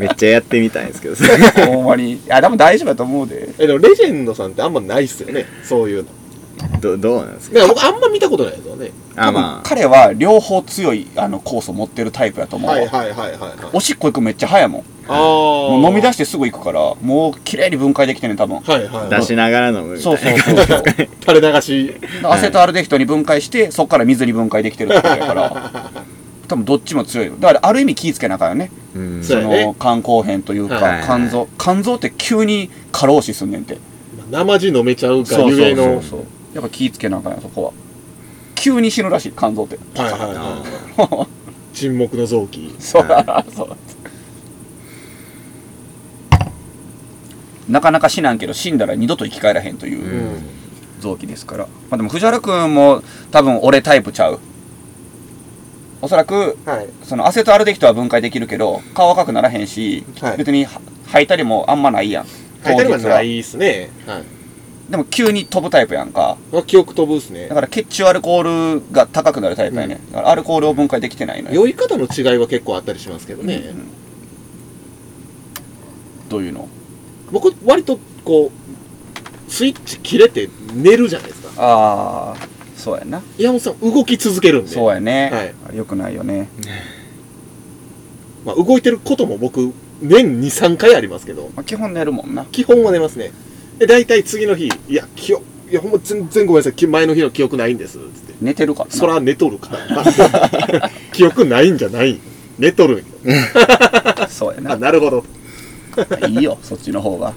[0.01, 1.15] めっちゃやってみたいんですけど。
[1.71, 2.13] ほんまに。
[2.13, 3.49] いや、でも大丈夫やと思うで。
[3.59, 5.45] え、でもレジェンドさんってあんまないっすよね。
[5.63, 6.09] そういうの。
[6.79, 7.55] どどうなんですか？
[7.55, 8.91] だから僕あんま見たことないですよね。
[9.15, 9.67] あ、まあ。
[9.67, 13.51] 彼は両方強いあのコースを持ってるタイプやと思うわ、はいはいはいはいはい。
[13.73, 19.09] おしっこ行くめっちゃ早いもんあもう飲み出ししてすぐ行くからもう綺麗に分解できてんねん多分はいはい。
[19.09, 20.43] 出しながら飲むみたそいうな。
[20.43, 20.83] そうそうそう
[21.21, 21.95] 垂れ流し。
[22.23, 25.91] アセトアルデヒドに分解してそっから水に分解できてるってことやから
[26.51, 33.77] 多分どっちも強いよだからある意味気ぃつけなあかんよねうんその肝硬変というか、はい肝臓肝臓って急に過労死すんねんて
[34.29, 35.83] 生地飲めちゃうかそうそうゆえの。
[35.83, 36.19] そうそう
[36.53, 37.71] やっぱ気ぃつけなあかんよそこは
[38.55, 41.27] 急に死ぬらしい肝臓ってはいはいはい。
[41.73, 42.75] 沈黙の臓器。
[42.79, 43.77] そうだ、そうだ。
[47.69, 50.43] なかなか死なんけど死んだら二度と生き返らへんといううん
[50.99, 51.63] 臓器ですから。
[51.89, 54.39] まあでも藤原くんも多分俺タイプちゃう。
[56.01, 56.89] おそらく、はい。
[57.03, 62.25] そのアセトアルデヒドは分解できるけど、顔赤くならへんし、はい別には吐いたりもあんまないやん。
[62.65, 63.89] 書いてあるはないっすね。
[64.07, 64.23] はい。
[64.89, 66.37] でも急に飛ぶタイプやんか。
[66.51, 67.55] まあ、記憶飛ぶっすねだ。
[67.55, 70.01] から血中アルコールが高くなるタイプやね。
[70.11, 71.61] だからアルコールを分解できてないのよ。
[71.61, 73.55] 酔い方の違いは結構あったりしますけどね。
[73.55, 74.01] うん
[76.29, 76.69] どういうの？
[77.29, 81.49] 僕、割とこう、スイッチ切れて寝るじゃないですか。
[81.57, 82.37] ああ、
[82.81, 83.21] そうやな。
[83.37, 84.71] 山本さん、動き続けるんで。
[84.71, 85.53] そうやね。
[85.63, 86.49] はいよくないよね。
[88.43, 89.71] まあ、動いてることも僕、
[90.01, 92.45] 年2、3回ありますけど、まあ、基本寝るもんな。
[92.45, 93.31] 基本は寝ますね。
[93.77, 98.33] で、大体次の日、いや、記憶、いや、ほんま全然ごめんなさい、き前の日の記憶ないんです、つって。
[98.41, 98.91] 寝てるからな。
[98.95, 100.89] そら寝とるから。
[101.13, 102.19] 記憶ないんじゃない
[102.57, 103.03] 寝とるんよ。
[104.15, 104.75] あ、 そうやな。
[104.75, 105.23] なるほど。
[106.27, 107.33] いいよ、そっちの方が。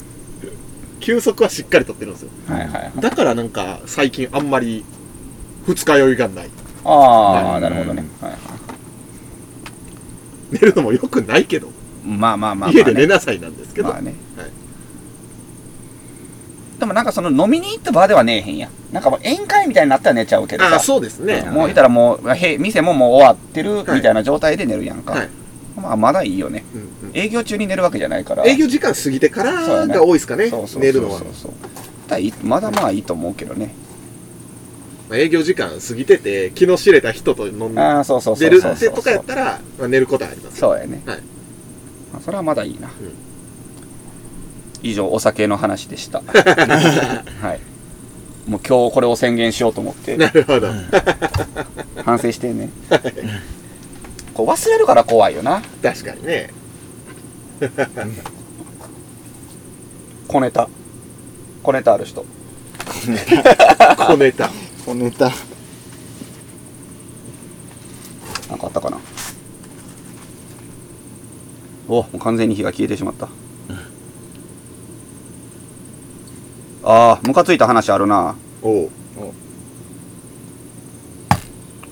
[1.00, 2.30] 休息はしっかりとってるんですよ。
[2.48, 2.92] はいはい。
[2.98, 4.84] だからなんか、最近あんまり、
[5.66, 6.50] 二日酔いがない。
[6.84, 8.04] ああ、はいなるほどね。
[8.20, 8.40] はいはい
[10.50, 11.68] 寝るのも良くないけど、
[12.04, 12.76] まあまあまあまあ、ね。
[12.76, 13.88] 家で寝なさいなんですけど。
[13.88, 14.14] まあね。
[14.36, 14.50] はい
[16.78, 18.70] でもなんかその飲みに行った場では寝えへんやん。
[18.92, 20.72] なんかもう宴会みたいになったら寝ちゃうけどさ。
[20.72, 21.42] ああ、そうですね。
[21.42, 25.12] もういたらもう、へ店ももう終わってるはいみたいな状態で寝るやんか。
[25.12, 25.28] はい。
[25.76, 26.64] まあまだいいよね。
[26.74, 28.44] うんうん営業中に寝るわけじゃないから。
[28.44, 31.20] 営業時間過ぎてからが多いですかねそうそうそうそう寝るのは。
[31.32, 31.52] そう
[32.08, 33.72] だいいまだまあいいと思うけどね。
[35.08, 38.72] まあ営業時間過ぎてて、気の知れた人と飲んああ、そうそうそうでそうそう。
[38.72, 40.58] るってとかやったら、まあ、寝ることはあります。
[40.58, 41.02] そうやね。
[41.06, 41.18] はい
[42.12, 42.88] まあそれはまだいいな。
[42.88, 42.90] ん
[44.82, 46.20] 以上、お酒の話でした。
[47.40, 47.60] はい。
[48.48, 50.68] もう今日これを宣言しようと思って、なるほど。
[52.04, 52.68] 反省してね。
[54.34, 55.62] こう忘れるから怖いよな。
[55.82, 56.50] 確かにね。
[60.28, 60.68] 小ネタ。
[61.62, 62.24] 小ネタある人。
[62.86, 63.96] 小ネタ。
[63.96, 64.50] 小ネタ。
[64.86, 64.92] な
[68.56, 68.98] んかあったかな？
[71.88, 73.28] お、もう完全に火が消えてしまった。
[76.86, 78.36] ああ、ムカついた話あるな。
[78.62, 78.90] おう。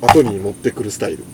[0.03, 1.25] 後に持ってくるスタイル。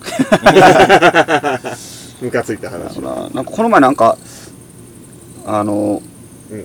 [2.22, 3.00] ムカついた話。
[3.00, 4.16] ななんかこの前なんか
[5.44, 6.00] あの、
[6.50, 6.64] うん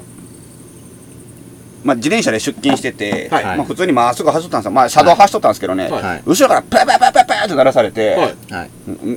[1.88, 6.24] まあ、自転車で出勤してて、はいまあ、普通にまっすぐ走ったんですよ、まあ、車道走っとったんですけどね、はいはい。
[6.26, 8.28] 後ろからパーパーパーパーパーって鳴らされて、は
[8.66, 8.70] い。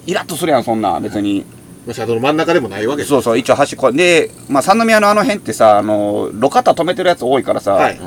[0.07, 1.45] イラッとするやんそんな別に、
[1.85, 3.03] まあ車道の真ん中でもないわけ。
[3.03, 7.99] そうそう一応端っこで、まあ、三宮のあの辺ってさあの路肩止めてるやつ多いからさ、はい。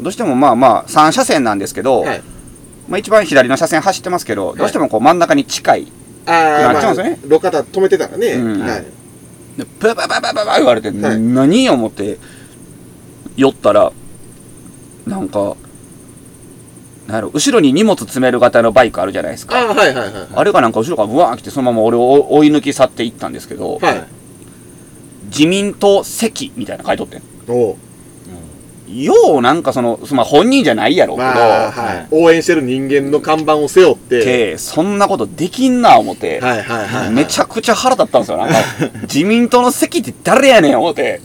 [0.00, 2.22] どうしてもまあまあ3車線なんですけど、はい。
[2.88, 5.92] まあ、一番左の車線走ってますけど、どうしてもこう真ん中に近い
[6.26, 8.28] ああ、まあ、なっちゃうんですよね路肩止めてたらね。
[8.34, 8.84] うんはい。
[9.56, 12.18] でパーパーパーパーパーパー言われて、はい何よ思って
[13.40, 13.92] 寄ったら、
[15.06, 15.56] なんか、
[17.06, 19.58] なんやろ、後ろに荷物詰める型のバイクあるじゃないですか。
[19.58, 20.28] ああ、はいはいはい。
[20.34, 24.04] あれがなんか後ろからブワーン来て、そのまま俺を追い抜き去っていったんですけど、はい。
[25.26, 27.22] 自民党席みたいなの書いとってん。
[27.48, 27.76] おう
[28.94, 32.08] ようなんかその、まあ本人じゃないやろうけど、まあ、はい。
[32.10, 34.24] 応援してる人間の看板を背負って。
[34.24, 37.10] て、そんなことできんな思って、はいはいはいはい。
[37.10, 38.38] めちゃくちゃ腹立ったんですよ。
[38.38, 38.54] なんか、
[39.02, 41.20] 自民党の関って誰やねん思って。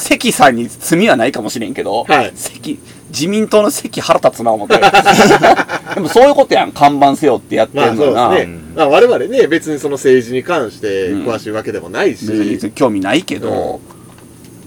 [0.00, 2.78] 関さんに罪はないかもしれんけど、はい関、
[3.10, 4.80] 自民党の関腹立つな思って。
[5.94, 8.28] でもそういうことやん、看板背負ってやってまあんのよな。
[8.28, 8.58] そうですね。
[8.76, 13.80] まあ我々ね、別にその政治に関して詳しいわけでもないし、別に興味ないけど、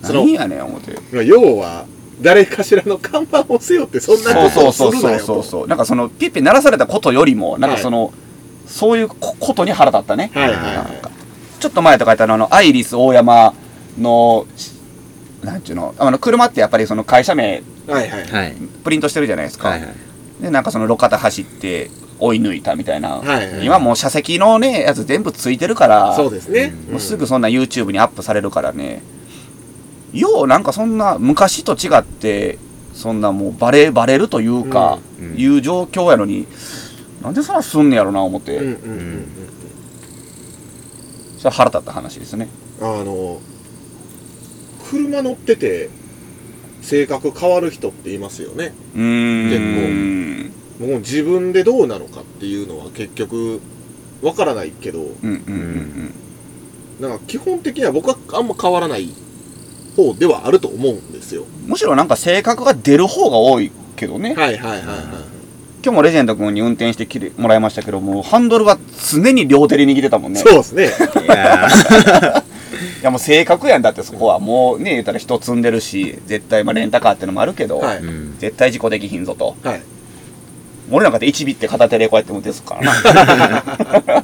[0.04, 0.92] その何やねん思って。
[1.12, 1.86] まあ要は、
[2.24, 5.26] 誰かしらの看板を背負ってそんなそうことそうそうそうをするなよと。
[5.26, 5.68] そうそう。
[5.68, 8.14] なんかその、ピッピ鳴らされたことよりも、なんかその、
[8.66, 10.32] そういうこことに腹立ったね。
[10.34, 11.12] はいはいはか
[11.60, 13.54] ちょっと前とか言ったら、あの、アイリス大山
[14.00, 14.48] の、
[15.44, 17.92] なんちゅうの、あの、車ってやっぱりその会社名、い。
[17.92, 18.26] はいはい。
[18.26, 19.70] はいプリントしてるじゃないですか。
[19.70, 19.90] はいはい
[20.42, 23.18] で、なんかその路肩走って追い抜いたみたいな。
[23.18, 26.74] はいはい今もう車席のね、やつ全部ついてるから、そうですね。
[26.90, 29.02] もうすぐそんな YouTube にアップされるからね。
[30.14, 32.60] ようなんかそんな昔と違って、
[32.94, 36.46] そんなもうバレ、バレるというか、うんうんいう状況やのに、
[37.24, 39.26] なんでそんなすんねやろな思って、うんうんうんうん。
[41.40, 42.50] それ腹立った話ですね。
[42.82, 43.40] あの、
[44.90, 45.90] 車乗ってて、
[46.82, 48.74] 性格変わる人っていますよね。
[48.94, 50.52] うーん。
[50.80, 53.62] もう自分でどうなのかっていうのは結局、
[54.22, 56.14] わからないけど、うんうんうん
[57.00, 59.10] なんか基本的には僕はあんま変わらない
[59.96, 61.44] 方ではあると思うんですよ。
[61.44, 61.70] うん。
[61.70, 64.34] むしろなんか性格が出る方が多いけどね。
[64.36, 64.88] はいはいはいはい。
[65.84, 68.78] 今日もレジェンド君に運転してきてもらいましたけども、ハンドルは
[69.12, 70.40] 常に両手で握ってたもんね。
[70.40, 70.86] そうですね。
[70.86, 72.44] いやー
[73.02, 79.82] いやもう性格やんだってそこはもうね言ったら人積んでるし絶対まあレンタカーってのもあるけど、はいうん絶対事故できひんぞとはい。
[80.90, 84.24] 俺なんかで1ビって片手でこうやって運転するからな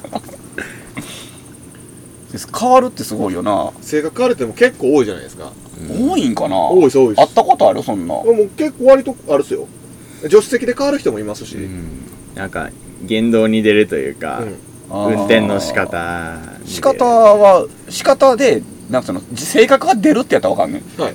[2.38, 5.52] 変わるってすごいよな、性格変わるっても結構多いじゃないですか。
[5.88, 6.56] 多いんかな？
[6.68, 7.16] 多いです多いです。
[7.16, 7.82] 会ったことある？
[7.82, 8.14] そんな。
[8.14, 9.66] もう結構割とあるっすよ。
[10.22, 11.56] 助手席で変わる人もいますし。
[11.56, 12.06] うん。
[12.34, 12.70] なんか
[13.02, 14.42] 言動に出るというか、
[14.90, 21.00] 運転の仕方で仕方は仕方でなんかその性格が出るってやったらわかんねん。
[21.00, 21.14] はい。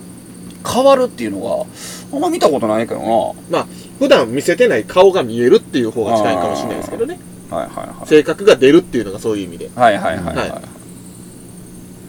[0.68, 1.66] 変わるっていうのは
[2.12, 3.06] あんま見たことないけどな。
[3.08, 3.68] はまあ、
[4.00, 7.20] 普段見せてない顔が見えるっていう方が近いかもしれないですけどね。
[7.52, 8.08] いはいはい。
[8.08, 9.70] 性格が出るっていうのがそういう意味で。
[9.76, 10.75] はいはいはいはい、はい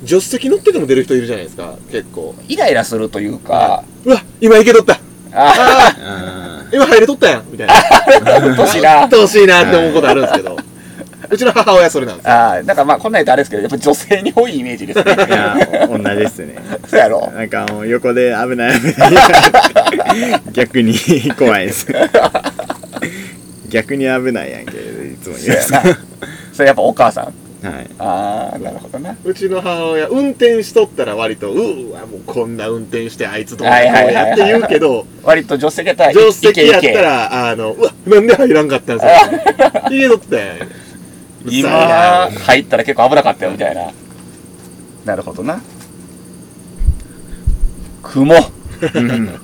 [0.07, 2.35] 助手席乗ってても出る人いるじゃないですか、結構。
[2.49, 4.95] イライラするというか、うわ、今行けとった。
[5.33, 7.45] ああ今入れとったやん。
[7.51, 7.75] みたいな。
[7.75, 10.57] あ、うっとうしいなやってほしいなって思うことあるんですけど。
[11.29, 12.33] うちの母親それなんですよ。
[12.33, 15.05] ああ、なんかまあこんなん言うとあれですけど、やっぱ女性に多いイメージですね。
[15.05, 20.95] ーいや同じですねそうやろなんかもう横で危ない危ない逆に
[21.37, 21.87] 怖いです
[23.69, 25.99] 逆に危ないやんけいつもそう言うやな。
[26.53, 27.46] それやっぱお母さん。
[27.63, 29.17] はいああ、なるほどな。
[29.25, 40.59] うちの母親、運転しとったら割と、うーわ、もうこんな運転してあいつどうやって言うけど、割と助手席やったら、助手席やったら、あの、うわ、なんで入らんかったんですか 家取ったやん。
[40.59, 40.71] うっさ
[41.51, 43.91] い今な入ったら結構危なかったよみたいな。
[45.05, 45.61] なるほどな。
[48.03, 48.35] 雲。
[48.95, 49.31] うん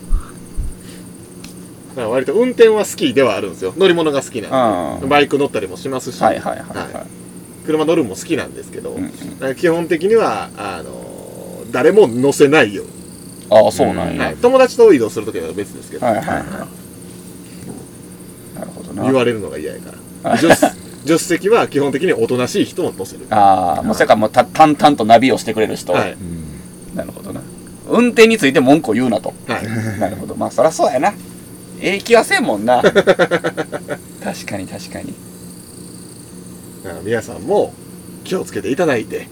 [1.97, 3.75] まあ割と運転は好きではあるんですよ。
[3.77, 4.49] 乗り物が好きな
[4.97, 5.05] んで。
[5.05, 7.22] うんバイク乗ったりもしますし、はいはいはいはい。
[7.65, 8.97] 車乗るのも好きなんですけど、
[9.57, 12.93] 基本的には、あの誰も乗せないように、
[13.51, 14.25] ああ、そうなんや。
[14.25, 16.37] はい友達と移動するときは別ですけど、はいはいはい。
[18.59, 19.03] なるほどな。
[19.05, 19.93] 言われるのが嫌やか
[20.25, 20.37] ら。
[20.37, 23.27] 助手席は基本的におとなしい人を乗せる。
[23.31, 25.93] ああ、もうそれからもうた淡々とナビをしてくれる人。
[25.93, 26.17] はい。
[26.95, 27.41] なるほどな。
[27.89, 29.35] 運転について文句を言うなと。
[29.49, 30.01] はい。
[30.01, 30.37] なるほど。
[30.37, 31.13] まあ、そりゃそうやな。
[31.81, 32.81] ええ気はせんもんな。
[34.23, 35.13] 確かに確かに。
[36.83, 37.73] だから皆さんも
[38.25, 39.29] 気をつけていただいて、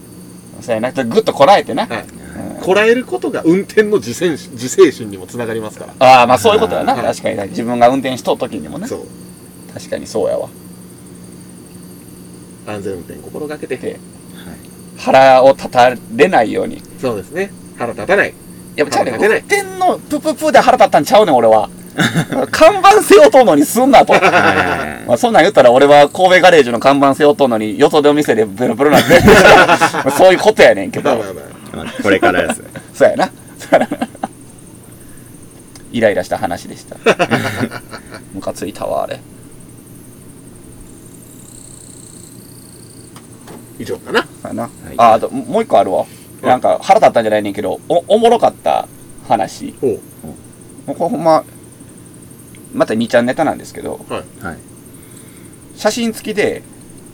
[0.61, 0.93] そうやな。
[0.93, 1.89] ぐっとこらえてな。
[2.63, 5.95] こらえることが運転の自制心自制心にもつながりますから。
[5.99, 6.95] ああ、まあそういうことやな。
[6.95, 7.51] はい確かに。
[7.51, 8.87] 自分が運転しとう時にもね。
[8.87, 9.07] そう。
[9.73, 10.49] 確かにそうやわ。
[12.67, 13.77] 安全運転心がけて。
[13.77, 13.99] で
[14.99, 16.83] 腹を立たれないように。
[17.01, 17.51] そうですね。
[17.79, 18.35] 腹立たない。
[18.77, 19.15] やっぱちゃうねん。
[19.15, 21.71] 運転のプププで腹立ったんちゃうねん、俺は。
[22.51, 24.13] 看板背負うとんのにすんなと。
[24.13, 29.21] まあそんなん言ったら俺は神戸ガレージの看板背負うとんのに、よそでお店でベロベロなんで。
[30.05, 31.23] まあそういうことやねんけど
[32.03, 33.31] これからですねそうやな。
[35.93, 36.97] イライラした話でした。
[38.33, 39.21] ムカついたわ、あれ。
[43.79, 44.23] 以上かな。
[44.23, 44.65] そうやな。
[44.67, 46.07] いあ、あと、もう一個あるわ。
[46.43, 48.87] なんか腹立ったんじゃないねんけど、お、おもろかった
[49.27, 49.75] 話。
[49.81, 49.99] ほ
[50.93, 51.45] うほんま、
[52.73, 54.45] また2ちゃんネタなんですけど、はい。
[54.45, 54.59] はい。
[55.77, 56.63] 写真付きで、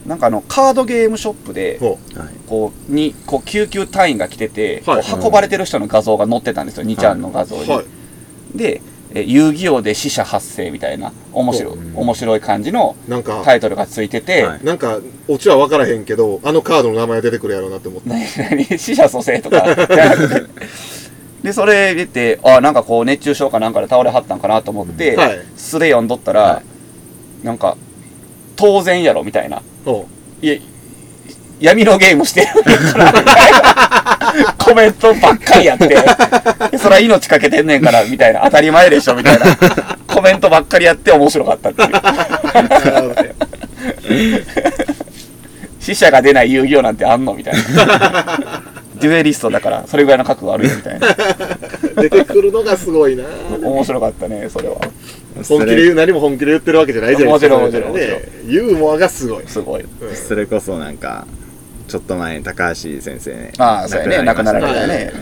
[0.07, 2.29] なんかあの、カードゲームショップで、ほはい。
[2.47, 5.03] こう、に、こう、救急隊員が来てて、はい。
[5.03, 7.65] こう運ばれてる人の画像が載ってたんですよ、2ちゃんの画像に。
[7.65, 8.59] うはい。
[8.59, 8.83] で、
[9.15, 11.93] え遊戯王で死者発生みたいな、面白い、う。
[11.93, 11.97] ん。
[11.97, 14.65] 面白い感じのなんかタイトルがついてて、はい。
[14.65, 14.99] なんか
[15.29, 19.65] オチは分からへんけどあのカードの名前出てくるやろうなって思って 死者蘇生とか
[21.43, 25.39] でそれ見てあなんかこう熱中症かなんかで倒れはったんかなと思って、はい。
[25.57, 26.63] 素で読んどったら、は
[27.45, 27.77] なんか
[28.57, 29.63] 当然やろみたいな。
[29.85, 30.09] ほ
[30.43, 30.57] いや
[31.61, 32.47] 闇のゲームしてる
[32.93, 33.15] から
[34.59, 35.89] コメントばっかりやって。
[35.89, 35.97] で
[36.79, 38.41] それは命かけてんねんからみたいな。
[38.45, 39.47] 当たり前でしょみたいな。
[40.07, 41.83] コメントばっかりやって面白かったって
[44.13, 44.45] いう。
[45.81, 47.33] 死者が出ない遊戯王なんてあんの？
[47.35, 47.61] みたいな
[49.01, 51.09] デュエリストだからそれぐらいの覚悟あるよみたいな。
[51.09, 51.15] う
[52.03, 53.25] 出てくるのがすごいな。
[53.63, 54.77] 面白かったねそれは。
[55.49, 58.21] 本気で言う何も本気で言ってるわけじゃないじゃないですかもちろんもちろん。
[58.21, 59.45] ねユーモアがすごい。
[59.47, 59.83] すごい。
[59.83, 61.27] うんそれこそなんか
[61.89, 64.23] ちょっと前に高橋先生ねああそうやね。
[64.23, 65.13] 亡くなられたたね。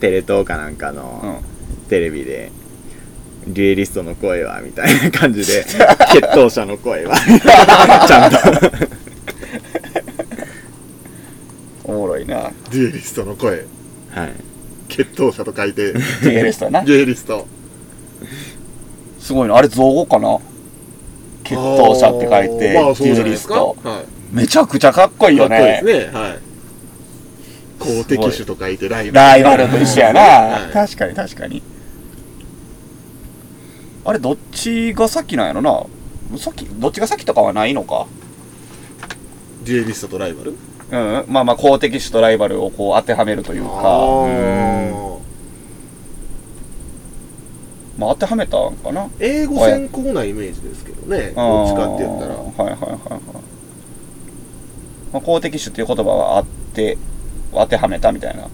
[0.00, 1.88] テレ東かなんかうのん。
[1.88, 2.50] テレビで
[3.46, 5.64] デュエリストの声はみたいな感じで
[6.12, 7.16] 決闘者の声は。
[8.06, 8.36] ちゃんと
[11.84, 12.50] おもろいな。
[12.70, 13.66] デュエリストの声。
[14.10, 14.32] はい。
[14.88, 15.92] 決闘者と書いて。
[15.92, 16.82] デュエリストな。
[16.82, 17.46] デュエリスト。
[19.18, 19.56] すごいな。
[19.56, 20.38] あれ造語かな？
[21.44, 23.54] 決闘者って書いて、あーまあそうデュエじゃないですか？
[23.54, 23.88] リスト。
[23.88, 24.04] はい。
[24.32, 26.18] めちゃくちゃかっこいいよかっこいいでねすね。
[26.18, 26.38] はい。
[27.78, 29.42] 公敵手と書いてライバル。
[29.42, 30.72] ライバルと一緒やな、はい。
[30.72, 31.62] 確かに確かに。
[34.04, 36.38] あれどっちが先なんやろな？
[36.38, 38.06] 先どっちが先とかはないのか？
[39.64, 40.56] デュエリストとライバル？
[40.92, 41.24] うん。
[41.26, 43.70] まあまあ公敵手とライバルをこう当てはめるというか。
[43.70, 44.28] あ
[47.98, 49.06] まあ当てはめたんかな？
[49.06, 51.32] ー英語専攻なイメージですけどね。
[51.34, 52.34] どっちかって言ったら。
[52.34, 52.98] はいはいはいはい、
[55.12, 56.96] まあ、公敵手っていう言葉はあって
[57.52, 58.48] 当てはめたみたいな。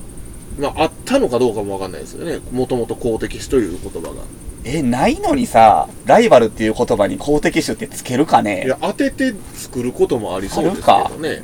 [0.59, 2.41] まああったのかどうかもわかんないですよね。
[2.51, 4.23] もともと公敵手という言葉が。
[4.65, 11.43] えないのにさライバルっていう言葉に公敵手ってつけるかいねや当てて作ることもありそうですけどね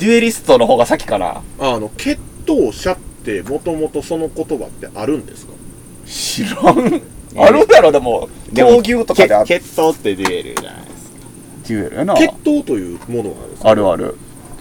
[0.00, 1.42] デュエリストの方が先かな？
[1.58, 5.52] あの決闘者ってもともとその言葉ってあるんですか？
[6.06, 7.02] 知らん。
[7.36, 11.18] あるだろでもでも闘牛とかであけ決闘ってデュエルじゃないですか。
[11.68, 12.14] デュエルやな。
[12.14, 13.70] 決闘というものがあるんですか？
[13.70, 14.16] あるある。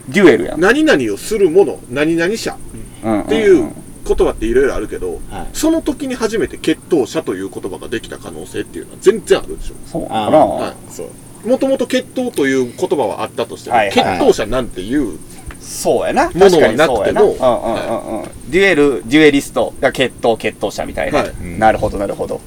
[0.10, 0.60] デュエルやん。
[0.60, 2.58] 何々をするもの何々者
[3.04, 3.72] うんっていう
[4.06, 5.48] 言葉っていろいろあるけど、はい。
[5.54, 9.76] その時に初めて決闘者という言葉ができた可能性っていうのは全然あるでしょ。
[9.86, 11.10] あそうかな、はいそう
[11.46, 15.18] もともと決闘という言葉はあったとしても、はいはい決闘者なんていう
[15.60, 16.30] そうやな。
[16.30, 17.22] もの確かにそうやな。
[17.22, 18.30] うんうんもうんうん。
[18.50, 21.30] デュエルデュエリストが決闘決闘者みたいな、はい。
[21.30, 22.42] うんなるほどなるほど。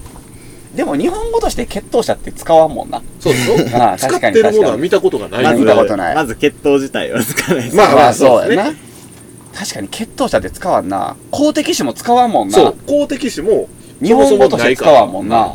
[0.74, 3.02] でも日本語として決闘者って使わんもんな。
[3.20, 5.40] そうでしょああ使っ確かにてるものは見たことがない。
[5.40, 7.64] ぐらい見たことないまず決闘自体はつかない。
[7.64, 8.72] ですまあまあそうやな。
[9.54, 11.16] 確かに決闘者って使わんな。
[11.30, 12.54] 公敵手も使わんもんな。
[12.54, 12.76] そう。
[12.86, 13.68] 公敵士も
[14.02, 15.54] 日本語として使わんもんな。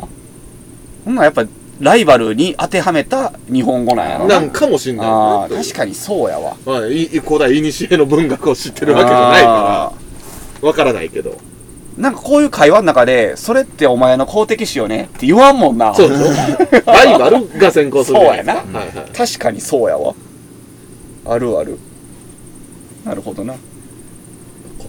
[1.04, 1.44] ほんならやっぱ
[1.80, 4.40] ライバルに当てはめた日本語なんやろな。
[4.40, 6.56] なんかもしんないあなあ確かにそうやわ。
[6.66, 9.92] まあ、い古代古の文学を知ってるわけじゃないか
[10.62, 11.36] らわからないけど。
[11.96, 15.94] なんかこういう会話の中で、それってお前の公敵手よねって言わんもんな。
[15.94, 16.26] そうでしょ？
[16.86, 18.54] ライバルが先行するそうやな。
[18.54, 19.16] はいはい。
[19.16, 20.14] 確かにそうやわ。
[21.26, 21.78] あるある。
[23.04, 23.54] なるほどな。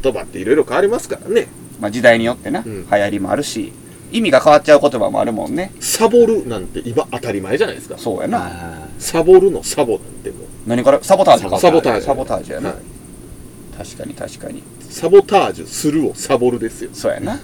[0.02, 1.48] 言葉っていろいろ変わりますからね。
[1.80, 2.88] まあ時代によってな、うん。
[2.92, 3.74] 流行りもあるし、
[4.12, 5.72] 意味が変わっちゃう言葉もあるもんね。
[5.80, 8.48] サボるなんて今当たり前じゃないですかそうやな。
[8.48, 11.60] あサボるのサボなんてもう何からサボタージュか。
[11.60, 12.70] サボタージュサボタージュやな。
[12.70, 12.78] はい
[13.78, 14.62] 確かに確かに。
[14.90, 17.40] サボタージュするをサボるですよそうやな。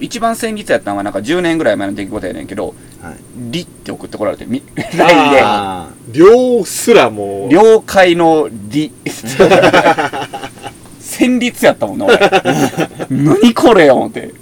[0.00, 3.16] 一番先日やったのはなんか10年ぐらい前の出来事やねんけど、ーはい
[3.50, 5.40] リって送ってこられて、み LINE で。
[5.42, 8.92] あ量すらもう了解の理。
[11.00, 12.18] 戦律やったもんな、俺。
[13.10, 14.32] 何これよ、思って。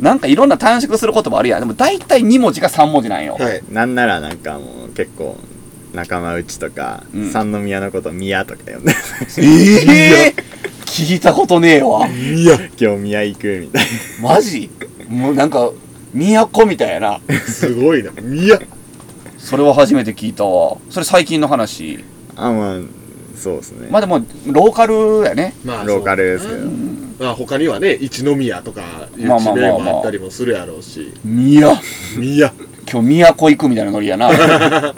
[0.00, 1.60] なんかいろんな短縮する言葉あるやん。
[1.60, 3.34] でも大体2文字か3文字なんよ。
[3.34, 5.36] はいーなんならなんかもう結構
[5.92, 8.92] 仲間内とか、うん三宮のこと宮とか呼んで
[9.38, 10.34] ええ
[10.86, 12.06] 聞いたことねえわ。
[12.08, 13.86] いや今日宮行くみたい
[14.20, 14.70] マジ？
[15.08, 15.70] もうなんか、
[16.14, 17.20] 都みたいやな。
[17.46, 18.58] すごいないや
[19.38, 20.76] それは初めて聞いたわ。
[20.90, 22.04] それ最近の話？
[22.36, 22.78] なあまあ
[23.36, 25.54] そうですね、まあでも、ローカルやね。
[25.64, 26.70] まあローカルですけど、そう
[27.20, 28.80] まあ他にはね一宮とか
[29.14, 29.78] いうまあまあまあまあ。
[29.78, 31.12] もあったりもするやろうし。
[31.22, 31.70] 宮。
[32.16, 32.50] 宮。
[32.90, 34.30] 今日都行くみたいなノリやな。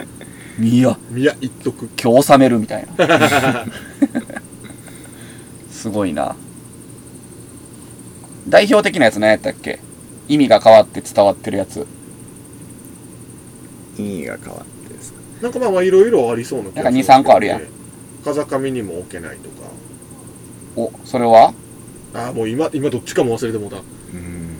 [0.57, 0.97] 宮。
[1.11, 3.65] 宮一徳今日収めるみたいな。
[5.69, 6.33] すごいな。
[8.47, 9.79] 代表的なやつ何やったっけ？
[10.29, 11.85] 意味が変わって伝わってるやつ。
[13.99, 15.19] 意味が変わってですか？
[15.41, 17.61] なんかまあまあいろいろありそうな気がなんか2 3個あるやん。
[18.23, 19.67] 風上にも置けないとか。
[20.77, 21.53] おそれは？
[22.13, 23.77] ああもう今今どっちかも忘れてもうた。
[23.77, 24.57] うん。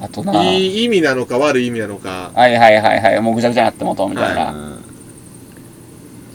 [0.00, 0.44] あとな。
[0.44, 2.30] いい意味なのか悪い意味なのか。
[2.34, 3.20] はいはいはいはい。
[3.20, 4.84] もうぐちゃぐちゃになってもとみたいな、うん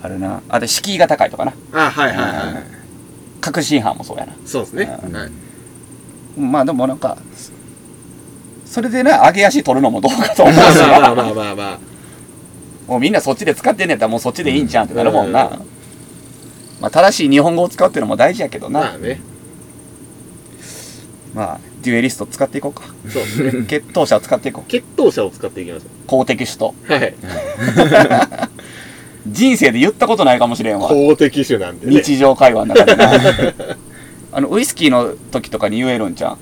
[0.03, 0.41] あるな。
[0.49, 1.53] あと敷居が高いとかな。
[1.74, 2.64] あはいはいはい。
[3.39, 4.34] 確信犯もそうやな。
[4.45, 5.16] そうですね、うん。
[5.16, 5.32] はい、
[6.39, 7.18] まあでもなんか
[8.66, 11.80] それでな上げ足取るのもどうかと思うしまあまあなまあまあまあ。
[12.88, 15.81] もうみんなそっちで使ってんねやったらもうそっちでいいんちゃうんってなるもんな、うん
[16.82, 19.22] まあ正しい日本語を使うっていうのも大事やけどな、まあね。
[21.34, 22.84] まあデュエリスト使っていこうか。
[23.08, 23.66] そうですね。
[23.70, 24.70] 決闘者を使っていこう。
[24.70, 26.76] 血統者を使っていきましょ公的種と。
[26.90, 27.14] うはい。
[29.28, 30.90] 人生で言ったことないかもしれんわ。
[30.90, 32.02] 公的種なんでね。
[32.02, 33.12] 日常会話の中でな。
[34.34, 36.38] あのウイスキーの時とかに言えるんじゃん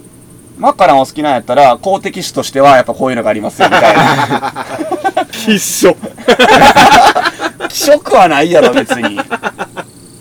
[0.59, 4.65] マッカランを好きなんやったら公的種としてはやっぱこういうのがありますよみたいな。
[5.31, 5.53] 必
[5.87, 5.95] 勝
[7.67, 9.19] 気色はないやろ別に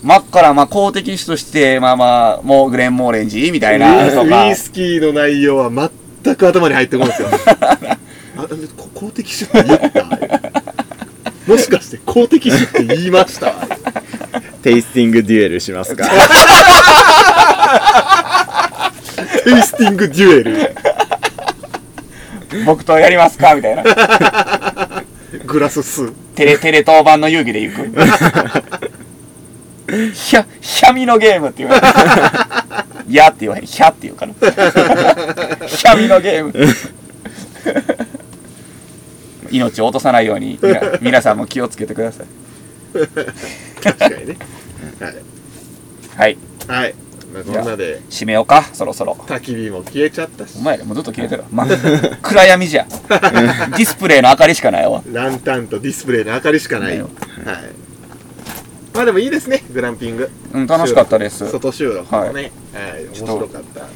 [0.08, 3.40] マッカランまあ公的種としてまあまあもうグレンモーレンジ？
[3.40, 7.28] ーみたいなとウかイスキーの内容は全く頭に入ってこないですよ
[8.38, 10.08] あこ公的種って言った？
[11.46, 13.52] もしかして公的種って言いました？
[14.62, 16.08] テイスティングデュエルしますか？
[19.44, 20.74] テイスティングデュエル。
[22.64, 23.54] 僕とやりますか？
[23.54, 23.84] みたいな。
[25.44, 27.92] グラス数テレテレ当番の遊戯で行く
[30.12, 31.86] ひゃひゃみのゲームって言われる。
[33.08, 33.64] やって言わへん。
[33.64, 34.34] ひゃって言うから。
[35.66, 36.52] ひゃみのゲーム。
[39.50, 40.58] 命を落とさないように
[41.00, 42.26] 皆さんも気をつけてください。
[43.82, 44.36] 確かにね。
[45.00, 45.14] はい。
[46.16, 46.36] はい。
[46.66, 46.94] はい、
[47.32, 48.02] まあ、こんなで。
[48.10, 49.14] 締めようかそろそろ。
[49.14, 50.58] 焚き火も消えちゃったし。
[50.58, 51.66] お前らもうずっと消えてるわ、ま、
[52.20, 52.84] 暗闇じゃ。
[52.84, 55.02] ディスプレイの明かりしかないわ。
[55.10, 57.87] ランタンとディスプレイの明かりしかない、ねはい
[58.98, 60.28] まあでもいいですねグランピング。
[60.52, 61.48] うん楽しかったです。
[61.48, 63.86] 外収録もねはい、面ちょっと白かった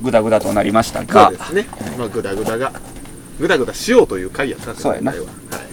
[0.00, 1.66] グダグダとなりましたそうがですね。
[1.98, 2.72] まあグダグダが
[3.40, 5.12] グダグダしようという回やったんですそうやな。
[5.12, 5.26] 今回は。
[5.26, 5.66] はい。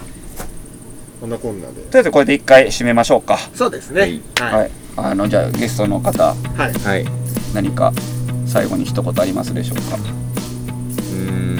[1.21, 1.73] こんなこんなで。
[1.73, 3.37] とりあえずこれで一回締めましょうか。
[3.53, 4.01] そうですね。
[4.01, 4.21] はい。
[4.39, 4.71] はい。
[4.97, 6.33] あのじゃあゲストの方。
[6.33, 6.35] は
[6.67, 6.73] い。
[6.73, 7.05] はい。
[7.53, 7.93] 何か
[8.47, 9.97] 最後に一言ありますでしょうか？
[9.97, 11.59] うー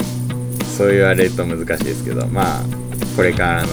[0.64, 2.62] そう言われると難しいですけどまあ
[3.14, 3.68] これからの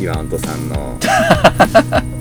[0.00, 0.98] 岩本さんの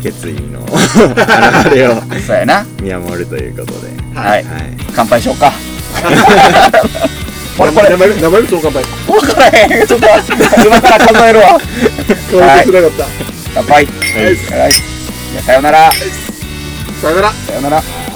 [0.00, 2.66] 決意の表れをそうやな。
[2.82, 3.88] 見守るということで。
[4.14, 4.76] はい、はい。
[4.94, 5.52] 乾杯しようか。
[7.56, 7.90] これこれ。
[7.90, 8.84] 名前名前のそう乾杯。
[9.06, 9.86] 分からへん。
[9.86, 10.06] ちょっと
[10.66, 11.60] 今から数えるわ。
[12.30, 13.06] 乾杯しなかった
[13.54, 13.86] 乾杯。
[13.86, 13.90] は
[14.20, 14.24] い。
[14.60, 14.72] はい。
[15.42, 15.90] さよなら。
[17.00, 17.32] さよなら。
[17.32, 18.09] さよなら